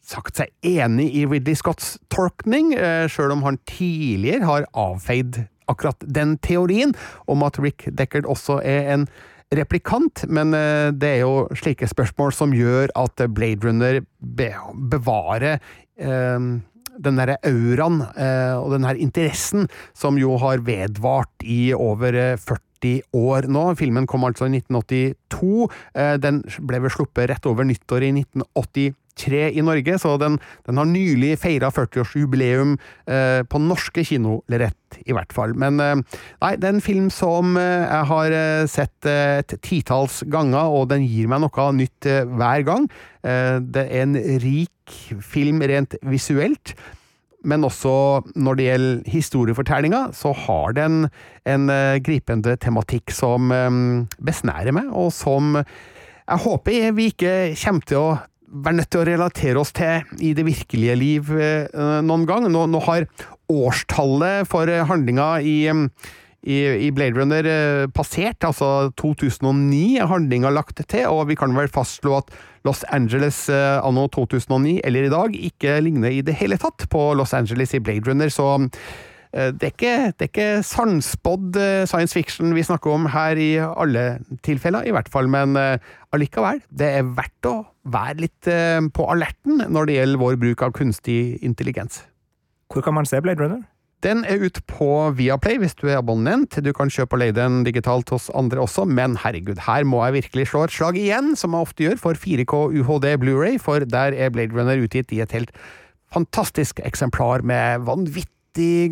[0.03, 6.03] sagt seg enig i Ridley Scotts tolkning, eh, sjøl om han tidligere har avfeid akkurat
[6.03, 6.91] den teorien
[7.31, 9.07] om at Rick Deckard også er en
[9.53, 16.51] replikant, men eh, det er jo slike spørsmål som gjør at Blade Runner bevarer eh,
[16.93, 18.03] den derre auraen
[18.61, 19.65] og den her interessen
[19.97, 23.63] som jo har vedvart i over eh, 40 år nå.
[23.79, 25.69] Filmen kom altså i 1982.
[25.95, 28.13] Eh, den ble vel sluppet rett over nyttår i
[29.13, 35.13] 1983 i Norge, så den, den har nylig feira 40-årsjubileum eh, på norske kinolerret, i
[35.13, 35.53] hvert fall.
[35.55, 35.95] Men eh,
[36.41, 40.73] nei, det er en film som eh, jeg har eh, sett eh, et titalls ganger,
[40.73, 42.89] og den gir meg noe nytt eh, hver gang.
[43.23, 44.93] Det er en rik
[45.23, 46.73] film rent visuelt.
[47.47, 47.93] Men også
[48.35, 51.05] når det gjelder historiefortellinga, så har den
[51.47, 51.71] en
[52.03, 53.47] gripende tematikk som
[54.19, 57.33] besnærer meg, og som jeg håper vi ikke
[57.63, 58.11] kommer til å
[58.53, 61.69] være nødt til å relatere oss til i det virkelige liv eh,
[62.05, 62.45] noen gang.
[62.51, 63.07] Nå, nå har
[63.51, 65.57] årstallet for handlinga i
[66.43, 71.55] i, i Blade Runner eh, passert, altså 2009 er handlinga lagt til, og vi kan
[71.55, 72.33] vel fastslå at
[72.67, 77.11] Los Angeles eh, anno 2009, eller i dag, ikke ligner i det hele tatt på
[77.19, 78.83] Los Angeles i Blade Runner, så eh,
[79.33, 83.55] det er ikke, det er ikke sannspådd eh, science fiction vi snakker om her i
[83.57, 85.81] alle tilfeller, i hvert fall, men eh,
[86.13, 87.55] allikevel, det er verdt å
[87.89, 92.03] være litt eh, på alerten når det gjelder vår bruk av kunstig intelligens.
[92.69, 93.63] Hvor kan man se Blade Runner?
[94.03, 96.57] Den er ute på Viaplay hvis du er abonnent.
[96.59, 100.17] Du kan kjøpe og leie den digitalt hos andre også, men herregud, her må jeg
[100.17, 104.13] virkelig slå et slag igjen, som jeg ofte gjør, for 4K UHD Blu-ray, for der
[104.13, 105.55] er Blade Runner utgitt i et helt
[106.13, 108.32] fantastisk eksemplar med vanvittig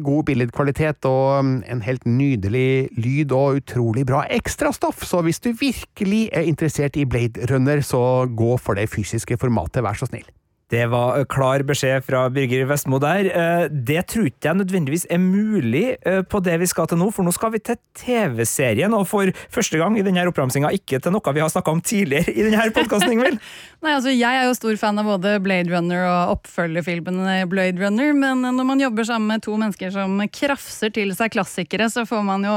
[0.04, 5.52] god billedkvalitet og um, en helt nydelig lyd og utrolig bra ekstrastoff, så hvis du
[5.54, 10.26] virkelig er interessert i Blade Runner, så gå for det fysiske formatet, vær så snill.
[10.72, 13.28] Det var eh, klar beskjed fra Birger Vestmo der.
[13.28, 17.28] Eh, det tror jeg nødvendigvis er mulig eh, på det vi skal til nå, for
[17.28, 21.34] nå skal vi til TV-serien, og for første gang i denne oppramsinga ikke til noe
[21.36, 23.42] vi har snakka om tidligere i denne podkasten, Ingvild.
[23.84, 28.14] Nei, altså Jeg er jo stor fan av både Blade Runner og oppfølgerfilmene Blade Runner,
[28.16, 32.24] men når man jobber sammen med to mennesker som krafser til seg klassikere, så får
[32.28, 32.56] man jo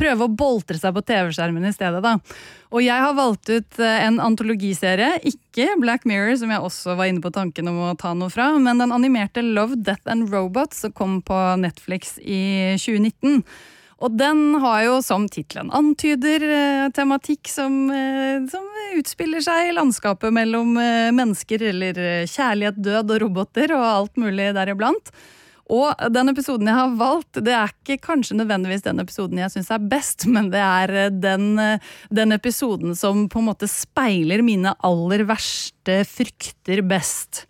[0.00, 2.16] prøve å boltre seg på TV-skjermen i stedet, da.
[2.70, 7.22] Og jeg har valgt ut en antologiserie, ikke Black Mirror, som jeg også var inne
[7.24, 10.94] på tanken om å ta noe fra, men den animerte Love, Death and Robots som
[10.94, 13.42] kom på Netflix i 2019.
[14.00, 16.46] Og den har jo, som tittelen antyder,
[16.96, 17.90] tematikk som,
[18.48, 20.72] som, utspiller seg i landskapet mellom
[21.14, 22.00] mennesker, eller
[22.30, 25.12] kjærlighet, død og roboter, og alt mulig deriblant.
[25.70, 29.70] Og den episoden jeg har valgt, det er ikke kanskje nødvendigvis den episoden jeg syns
[29.70, 31.46] er best, men det er den,
[32.10, 37.44] den, episoden som på en måte speiler mine aller verste frykter best.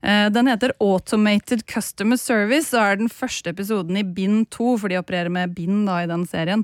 [0.00, 5.00] Den heter Automated Customer Service og er den første episoden i bind to, for de
[5.00, 6.62] opererer med bind da i den serien.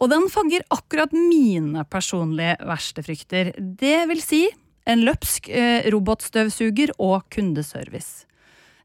[0.00, 3.52] Og den fanger akkurat mine personlige verste frykter.
[3.56, 4.46] Det vil si
[4.88, 5.52] en løpsk
[5.92, 8.26] robotstøvsuger og kundeservice.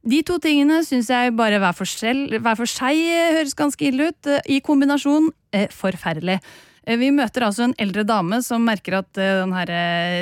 [0.06, 2.99] De to tingene syns jeg bare hver for, selv, hver for, seg
[3.39, 4.30] høres ganske ille ut.
[4.45, 6.38] I kombinasjon eh, forferdelig.
[6.86, 9.56] Vi møter altså en eldre dame som merker at den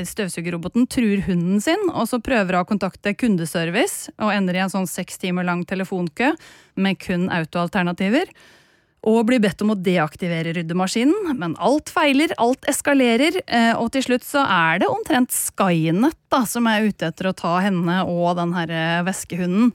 [0.08, 4.88] støvsugerroboten truer hunden sin, og så prøver å kontakte kundeservice, og ender i en sånn
[4.88, 6.32] seks timer lang telefonkø
[6.80, 8.32] med kun autoalternativer
[9.04, 13.42] og blir bedt om å deaktivere ryddemaskinen, men alt feiler, alt eskalerer,
[13.76, 18.00] og til slutt så er det omtrent Skynet som er ute etter å ta henne
[18.08, 19.74] og den herre væskehunden.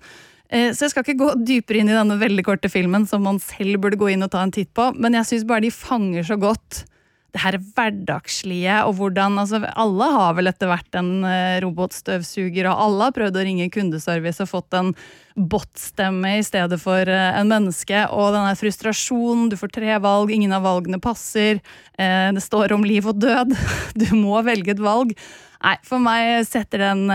[0.48, 3.82] Så jeg skal ikke gå dypere inn i denne veldig korte filmen, som man selv
[3.84, 6.40] burde gå inn og ta en titt på, men jeg syns bare de fanger så
[6.40, 6.86] godt
[7.34, 11.26] det her hverdagslige, og hvordan altså, Alle har vel etter hvert en
[11.64, 14.94] robotstøvsuger, og alle har prøvd å ringe kundeservice og fått en
[15.36, 18.06] bot-stemme i stedet for en menneske.
[18.16, 21.60] Og den her frustrasjonen, du får tre valg, ingen av valgene passer.
[21.98, 23.52] Det står om liv og død.
[23.98, 25.12] Du må velge et valg.
[25.58, 27.06] Nei, for meg setter den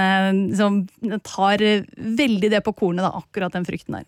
[0.51, 0.83] liksom,
[1.25, 1.63] tar
[1.97, 4.07] veldig det på kornet, da, akkurat den frykten der.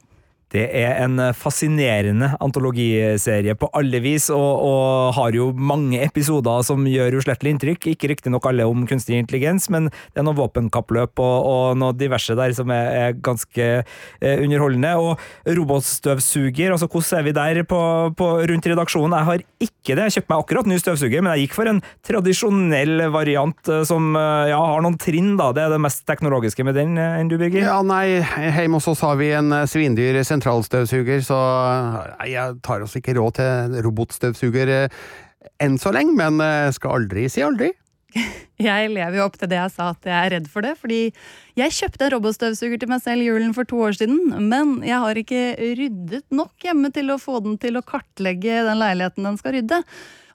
[0.55, 6.85] Det er en fascinerende antologiserie på alle vis, og, og har jo mange episoder som
[6.87, 7.89] gjør uslettelig inntrykk.
[7.91, 12.37] Ikke riktignok alle om kunstig intelligens, men det er noe våpenkappløp og, og noe diverse
[12.39, 14.93] der som er, er ganske eh, underholdende.
[15.01, 17.81] Og robotstøvsuger, altså hvordan er vi der på,
[18.15, 19.17] på, rundt redaksjonen?
[19.19, 20.07] Jeg har ikke det.
[20.07, 24.61] Jeg kjøpte meg akkurat ny støvsuger, men jeg gikk for en tradisjonell variant som ja,
[24.61, 25.51] har noen trinn, da.
[25.55, 27.65] Det er det mest teknologiske med den enn du, Birger?
[27.65, 28.21] Ja, nei,
[28.55, 31.39] hjemme hos oss har vi en svindyr sentralstøvsuger, så
[32.29, 34.75] jeg tar også ikke råd til robotstøvsuger
[35.61, 36.39] enn så lenge, men
[36.75, 37.71] skal aldri si aldri.
[38.55, 40.99] Jeg lever jo opp til det jeg sa at jeg er redd for det, fordi
[41.59, 45.19] jeg kjøpte en robotstøvsuger til meg selv julen for to år siden, men jeg har
[45.19, 45.41] ikke
[45.75, 49.81] ryddet nok hjemme til å få den til å kartlegge den leiligheten den skal rydde.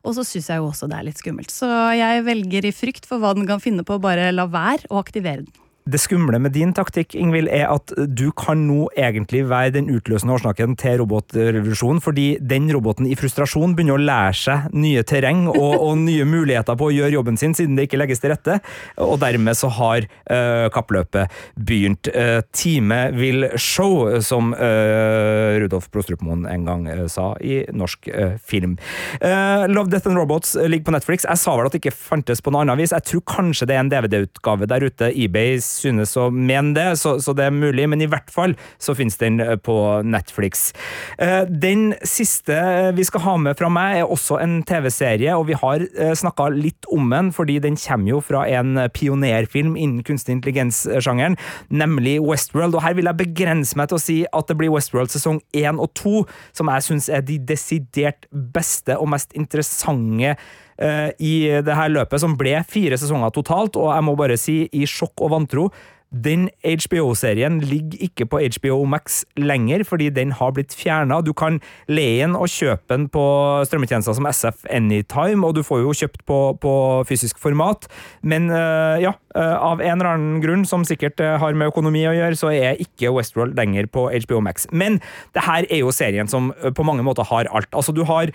[0.04, 3.08] Og så syns jeg jo også det er litt skummelt, så jeg velger i frykt
[3.08, 5.69] for hva den kan finne på, bare la være å aktivere den.
[5.88, 10.34] Det skumle med din taktikk Ingvild, er at du kan nå egentlig være den utløsende
[10.36, 15.72] årsaken til robotrevolusjonen, fordi den roboten i frustrasjon begynner å lære seg nye terreng og,
[15.78, 18.58] og, nye muligheter på å gjøre jobben sin, siden det ikke legges til rette.
[19.00, 22.10] Og dermed så har uh, kappløpet begynt.
[22.12, 28.10] Uh, time will show, som uh, Rudolf Prostrupmoen en gang sa i norsk
[28.46, 28.76] film.
[29.20, 31.26] Love, Death and Robots ligger på Netflix.
[31.28, 32.94] Jeg sa vel at det ikke fantes på noe annet vis.
[32.94, 35.10] Jeg tror kanskje det er en DVD-utgave der ute.
[35.10, 38.94] eBay synes å mene det, så, så det er mulig, men i hvert fall så
[38.98, 40.70] finnes den eh, på Netflix.
[41.18, 42.56] Eh, Den siste
[42.96, 45.84] vi skal ha med fra meg, er også en TV-serie, og vi har
[46.16, 51.36] snakka litt om den, fordi den kommer jo fra en pionerfilm innen kunstig intelligens-sjangeren,
[51.70, 52.76] nemlig Westworld.
[52.76, 55.80] Og her vil jeg begrense meg til å si at det blir Westworld sesong én
[55.80, 56.24] og to,
[56.56, 60.36] som jeg syns er de desidert beste og mest interessante eh,
[60.80, 64.86] i det her løpet, som ble fire sesonger totalt, og jeg må bare si, i
[64.88, 65.66] sjokk og vantro
[66.10, 71.20] den HBO-serien ligger ikke på HBO Max lenger, fordi den har blitt fjerna.
[71.22, 73.22] Du kan leie den og kjøpe den på
[73.68, 76.72] strømmetjenester som SF Anytime, og du får jo kjøpt på, på
[77.06, 77.86] fysisk format.
[78.22, 82.02] Men uh, ja, uh, av en eller annen grunn, som sikkert uh, har med økonomi
[82.10, 84.66] å gjøre, så er ikke Westworld lenger på HBO Max.
[84.74, 84.98] Men
[85.38, 87.70] det her er jo serien som på mange måter har alt.
[87.70, 88.34] Altså, du har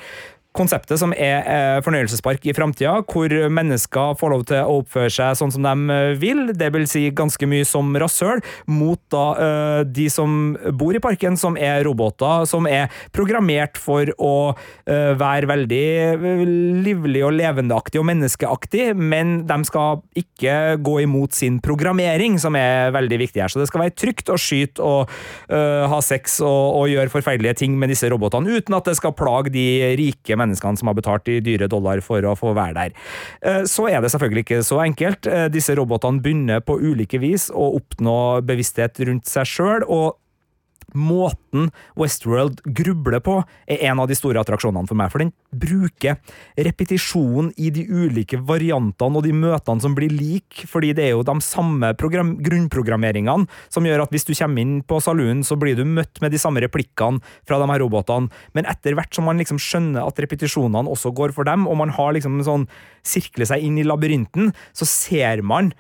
[0.56, 5.38] konseptet som er eh, fornøyelsespark i framtida, hvor mennesker får lov til å oppføre seg
[5.39, 8.41] sånn som de eh, vil, det vil si ganske mye som rasshøl,
[8.72, 14.10] mot da uh, de som bor i parken, som er roboter, som er programmert for
[14.22, 14.34] å
[14.86, 15.86] være veldig
[16.86, 22.93] livlig og levendeaktig og menneskeaktig, men de skal ikke gå imot sin programmering, som er
[22.95, 23.51] veldig viktig her.
[23.51, 25.12] Så det skal være trygt å skyte og
[25.49, 29.53] ha sex og, og gjøre forferdelige ting med disse robotene, uten at det skal plage
[29.56, 29.66] de
[29.99, 32.98] rike menneskene menneskene som har betalt i dyre dollar for å få være der.
[33.41, 35.30] Eh, så er det selvfølgelig ikke så enkelt.
[35.30, 40.16] Eh, disse robotene begynner på ulike vis å oppnå bevissthet rundt seg sjøl, og
[40.98, 41.70] måten
[42.00, 43.38] Westworld grubler på,
[43.68, 45.12] er en av de store attraksjonene for meg.
[45.14, 46.20] For den bruker
[46.68, 51.26] repetisjon i de ulike variantene og de møtene som blir like, fordi det er jo
[51.28, 55.86] de samme grunnprogrammeringene som gjør at hvis du kommer inn på saloonen, så blir du
[55.88, 58.32] møtt med de samme replikkene fra de her robotene.
[58.58, 61.93] Men etter hvert som man liksom skjønner at repetisjonene også går for dem, og man
[61.96, 62.70] har liksom sånn
[63.06, 65.74] sirkler seg inn i labyrinten, så ser man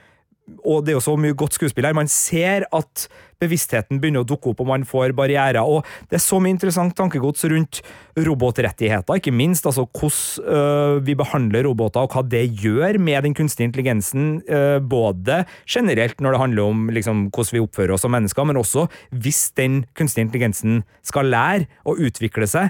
[0.61, 1.95] og det er jo så mye godt skuespill her.
[1.97, 3.05] Man ser at
[3.41, 5.59] bevisstheten begynner å dukke opp, og man får barrierer.
[5.65, 7.81] Og det er så mye interessant tankegods rundt
[8.27, 9.65] robotrettigheter, ikke minst.
[9.65, 14.39] Altså hvordan øh, vi behandler roboter, og hva det gjør med den kunstige intelligensen.
[14.45, 18.61] Øh, både generelt når det handler om liksom, hvordan vi oppfører oss som mennesker, men
[18.61, 22.69] også hvis den kunstige intelligensen skal lære å utvikle seg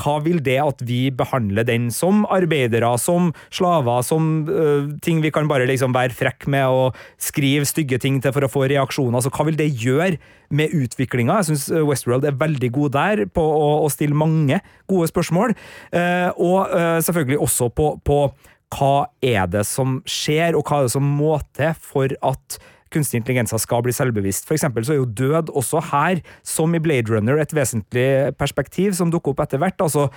[0.00, 5.32] hva vil det at vi behandler den som arbeidere, som slaver, som uh, ting vi
[5.34, 9.20] kan bare liksom være frekke med og skrive stygge ting til for å få reaksjoner?
[9.20, 10.18] Altså, hva vil det gjøre
[10.56, 11.40] med utviklinga?
[11.40, 15.54] Jeg syns Westworld er veldig god der på å, å stille mange gode spørsmål,
[15.94, 18.22] uh, og uh, selvfølgelig også på, på
[18.70, 22.60] hva er det som skjer, og hva er det som må til for at
[22.94, 24.46] kunstig intelligenser skal bli selvbevisst.
[24.48, 28.96] For eksempel så er jo død også her, som i Blade Runner, et vesentlig perspektiv
[28.98, 29.80] som dukker opp etter hvert.
[29.80, 30.08] Altså,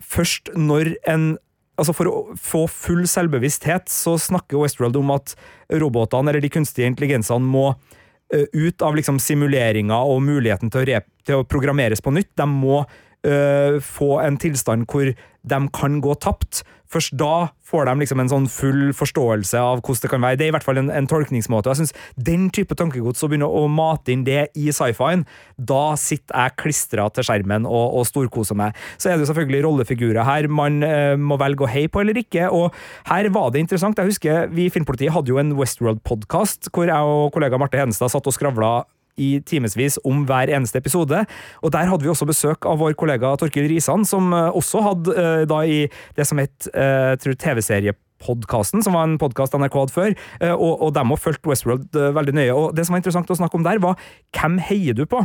[0.00, 1.32] først når en
[1.80, 5.32] Altså For å få full selvbevissthet så snakker Westworld om at
[5.80, 11.00] robotene, eller de kunstige intelligensene, må uh, ut av liksom simuleringer og muligheten til å,
[11.24, 12.28] til å programmeres på nytt.
[12.38, 16.60] De må uh, få en tilstand hvor de kan gå tapt.
[16.92, 20.38] Først da får de liksom en sånn full forståelse av hvordan det kan være.
[20.40, 21.70] Det er i hvert fall en, en tolkningsmåte.
[21.70, 21.94] og jeg synes
[22.28, 25.24] Den type tankegods, å begynne å mate inn det i sci-fien,
[25.56, 28.76] da sitter jeg klistra til skjermen og, og storkoser meg.
[28.98, 32.18] Så er det jo selvfølgelig rollefigurer her man eh, må velge å heie på eller
[32.20, 32.50] ikke.
[32.52, 32.72] og
[33.08, 33.98] Her var det interessant.
[33.98, 38.12] Jeg husker Vi i Filmpolitiet hadde jo en Westworld-podkast hvor jeg og kollega Marte Henestad
[38.12, 38.82] satt og skravla
[39.20, 41.24] i timevis om hver eneste episode.
[41.62, 45.16] Og Der hadde vi også besøk av vår kollega Torkil Risan, som eh, også hadde
[45.16, 45.84] uh, da i
[46.16, 50.16] det som het uh, TV-seriepodkasten, som var en podkast NRK hadde før,
[50.54, 52.52] og, og dem har fulgt Westworld veldig nøye.
[52.54, 53.98] Og Det som var interessant å snakke om der, var
[54.36, 55.24] hvem heier du på?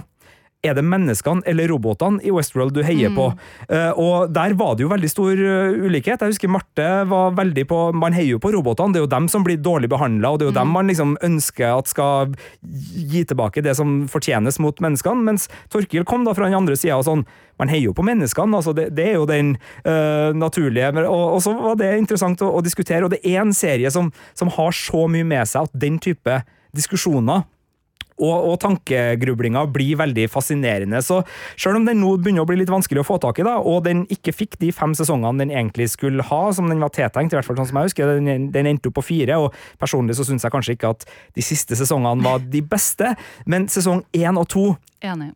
[0.66, 3.18] Er det menneskene eller robotene i Westworld du heier mm.
[3.18, 3.28] på?
[3.70, 6.22] Uh, og der var det jo veldig stor uh, ulikhet.
[6.22, 9.30] Jeg husker Marte var veldig på Man heier jo på robotene, det er jo dem
[9.32, 10.60] som blir dårlig behandla, og det er jo mm.
[10.62, 16.08] dem man liksom ønsker at skal gi tilbake det som fortjenes mot menneskene, mens Torkil
[16.08, 17.28] kom da fra den andre sida og sånn
[17.58, 20.92] man heier jo på menneskene, altså det, det er jo den uh, naturlige.
[21.08, 24.12] Og, og, så var det interessant å, å, diskutere, og det er en serie som,
[24.38, 26.42] som har så mye med seg at den type
[26.78, 27.48] diskusjoner
[28.18, 31.02] og, og tankegrublinga blir veldig fascinerende.
[31.06, 31.22] Så
[31.56, 33.84] selv om den nå begynner å bli litt vanskelig å få tak i, da, og
[33.88, 37.40] den ikke fikk de fem sesongene den egentlig skulle ha, som den var tiltenkt, i
[37.40, 40.26] hvert fall sånn som jeg husker, den, den endte opp på fire, og personlig så
[40.28, 41.06] syns jeg kanskje ikke at
[41.38, 43.14] de siste sesongene var de beste,
[43.46, 44.66] men sesong én og to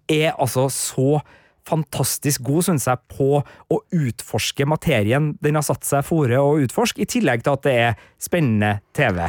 [0.10, 1.22] er altså så
[1.68, 7.04] fantastisk god, syns jeg, på å utforske materien den har satt seg fore å utforske,
[7.04, 9.22] i tillegg til at det er spennende TV.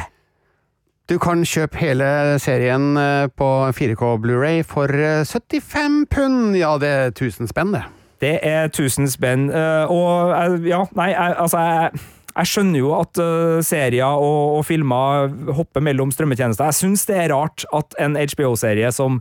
[1.13, 2.05] Du kan kjøpe hele
[2.41, 3.47] serien eh, på
[3.77, 6.55] 4K Blu-ray for 75 eh, pund!
[6.57, 7.83] Ja, det er 1000 spenn, det.
[8.23, 12.03] Det er 1000 spenn, eh, og ja, nei, altså jeg
[12.33, 16.65] Jeg skjønner jo at uh, serier og, og, filmer hopper mellom strømmetjenester.
[16.65, 19.19] Jeg syns det er rart at en HBO-serie som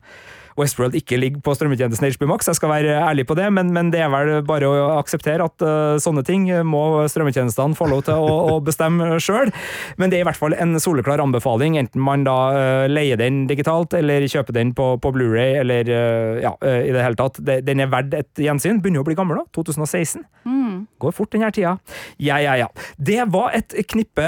[0.59, 3.92] Westworld ikke ligger på strømmetjenesten HBO Max, jeg skal være ærlig på det, men, men
[3.92, 8.20] det er vel bare å akseptere at uh, sånne ting må strømmetjenestene få lov til
[8.20, 9.53] å, å bestemme sjøl.
[10.00, 13.44] Men det er i hvert fall en soleklar anbefaling, enten man da uh, leier den
[13.50, 17.40] digitalt eller kjøper den på, på Blu-ray eller uh, ja, i det hele tatt.
[17.42, 18.80] Den er verdt et gjensyn.
[18.82, 19.48] Begynner å bli gammel, da.
[19.57, 20.24] 2016.
[20.48, 20.84] Mm.
[21.03, 21.76] Går fort denne tida.
[22.22, 22.68] Ja, ja, ja.
[22.98, 24.26] Det var et knippe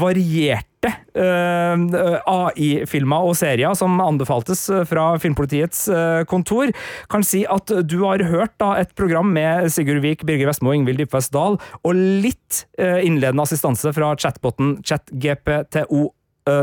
[0.00, 6.72] varierte uh, AI-filmer og serier som anbefaltes eh, fra Filmpolitiets uh, kontor.
[7.12, 11.02] Kan si at du har hørt da, et program med Sigurd Vik, Birger Vestmo Ingvild
[11.02, 16.08] Dybfest Dahl, og litt uh, innledende assistanse fra chatboten ChatGPTO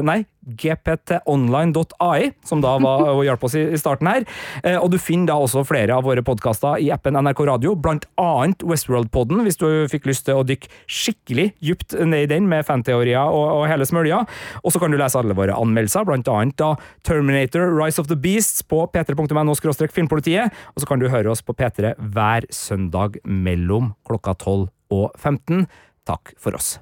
[0.06, 0.20] nei,
[0.62, 4.26] gptonline.ai, som da var å hjelpe oss i, i starten her.
[4.66, 8.06] Uh, og du finner da også flere av våre podkaster i appen NRK Radio, blant
[8.22, 12.66] annet Westworld-podden, hvis du fikk lyst til å dykke skikkelig dypt ned i den med
[12.68, 14.24] fanteorier og, og hele smølja.
[14.62, 16.76] Og så kan du lese alle våre anmeldelser, blant annet da
[17.08, 19.58] Terminator, Rise of the Beasts på p3.no
[19.92, 25.12] filmpolitiet, og så kan du høre oss på P3 hver søndag mellom klokka 12 og
[25.18, 25.66] 15.
[26.06, 26.76] Takk for oss.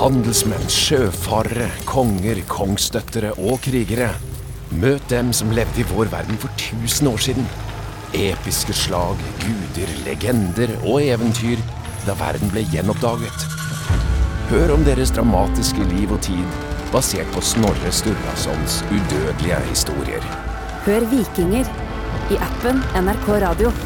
[0.00, 4.06] Handelsmenn, sjøfarere, konger, kongsdøttere og krigere.
[4.72, 7.50] Møt dem som levde i vår verden for 1000 år siden.
[8.16, 11.60] Episke slag, guder, legender og eventyr
[12.06, 13.44] da verden ble gjenoppdaget.
[14.48, 16.58] Hør om deres dramatiske liv og tid,
[16.94, 20.24] basert på Snorre Sturlasons udødelige historier.
[20.88, 21.68] Hør Vikinger
[22.32, 23.76] i appen NRK Radio.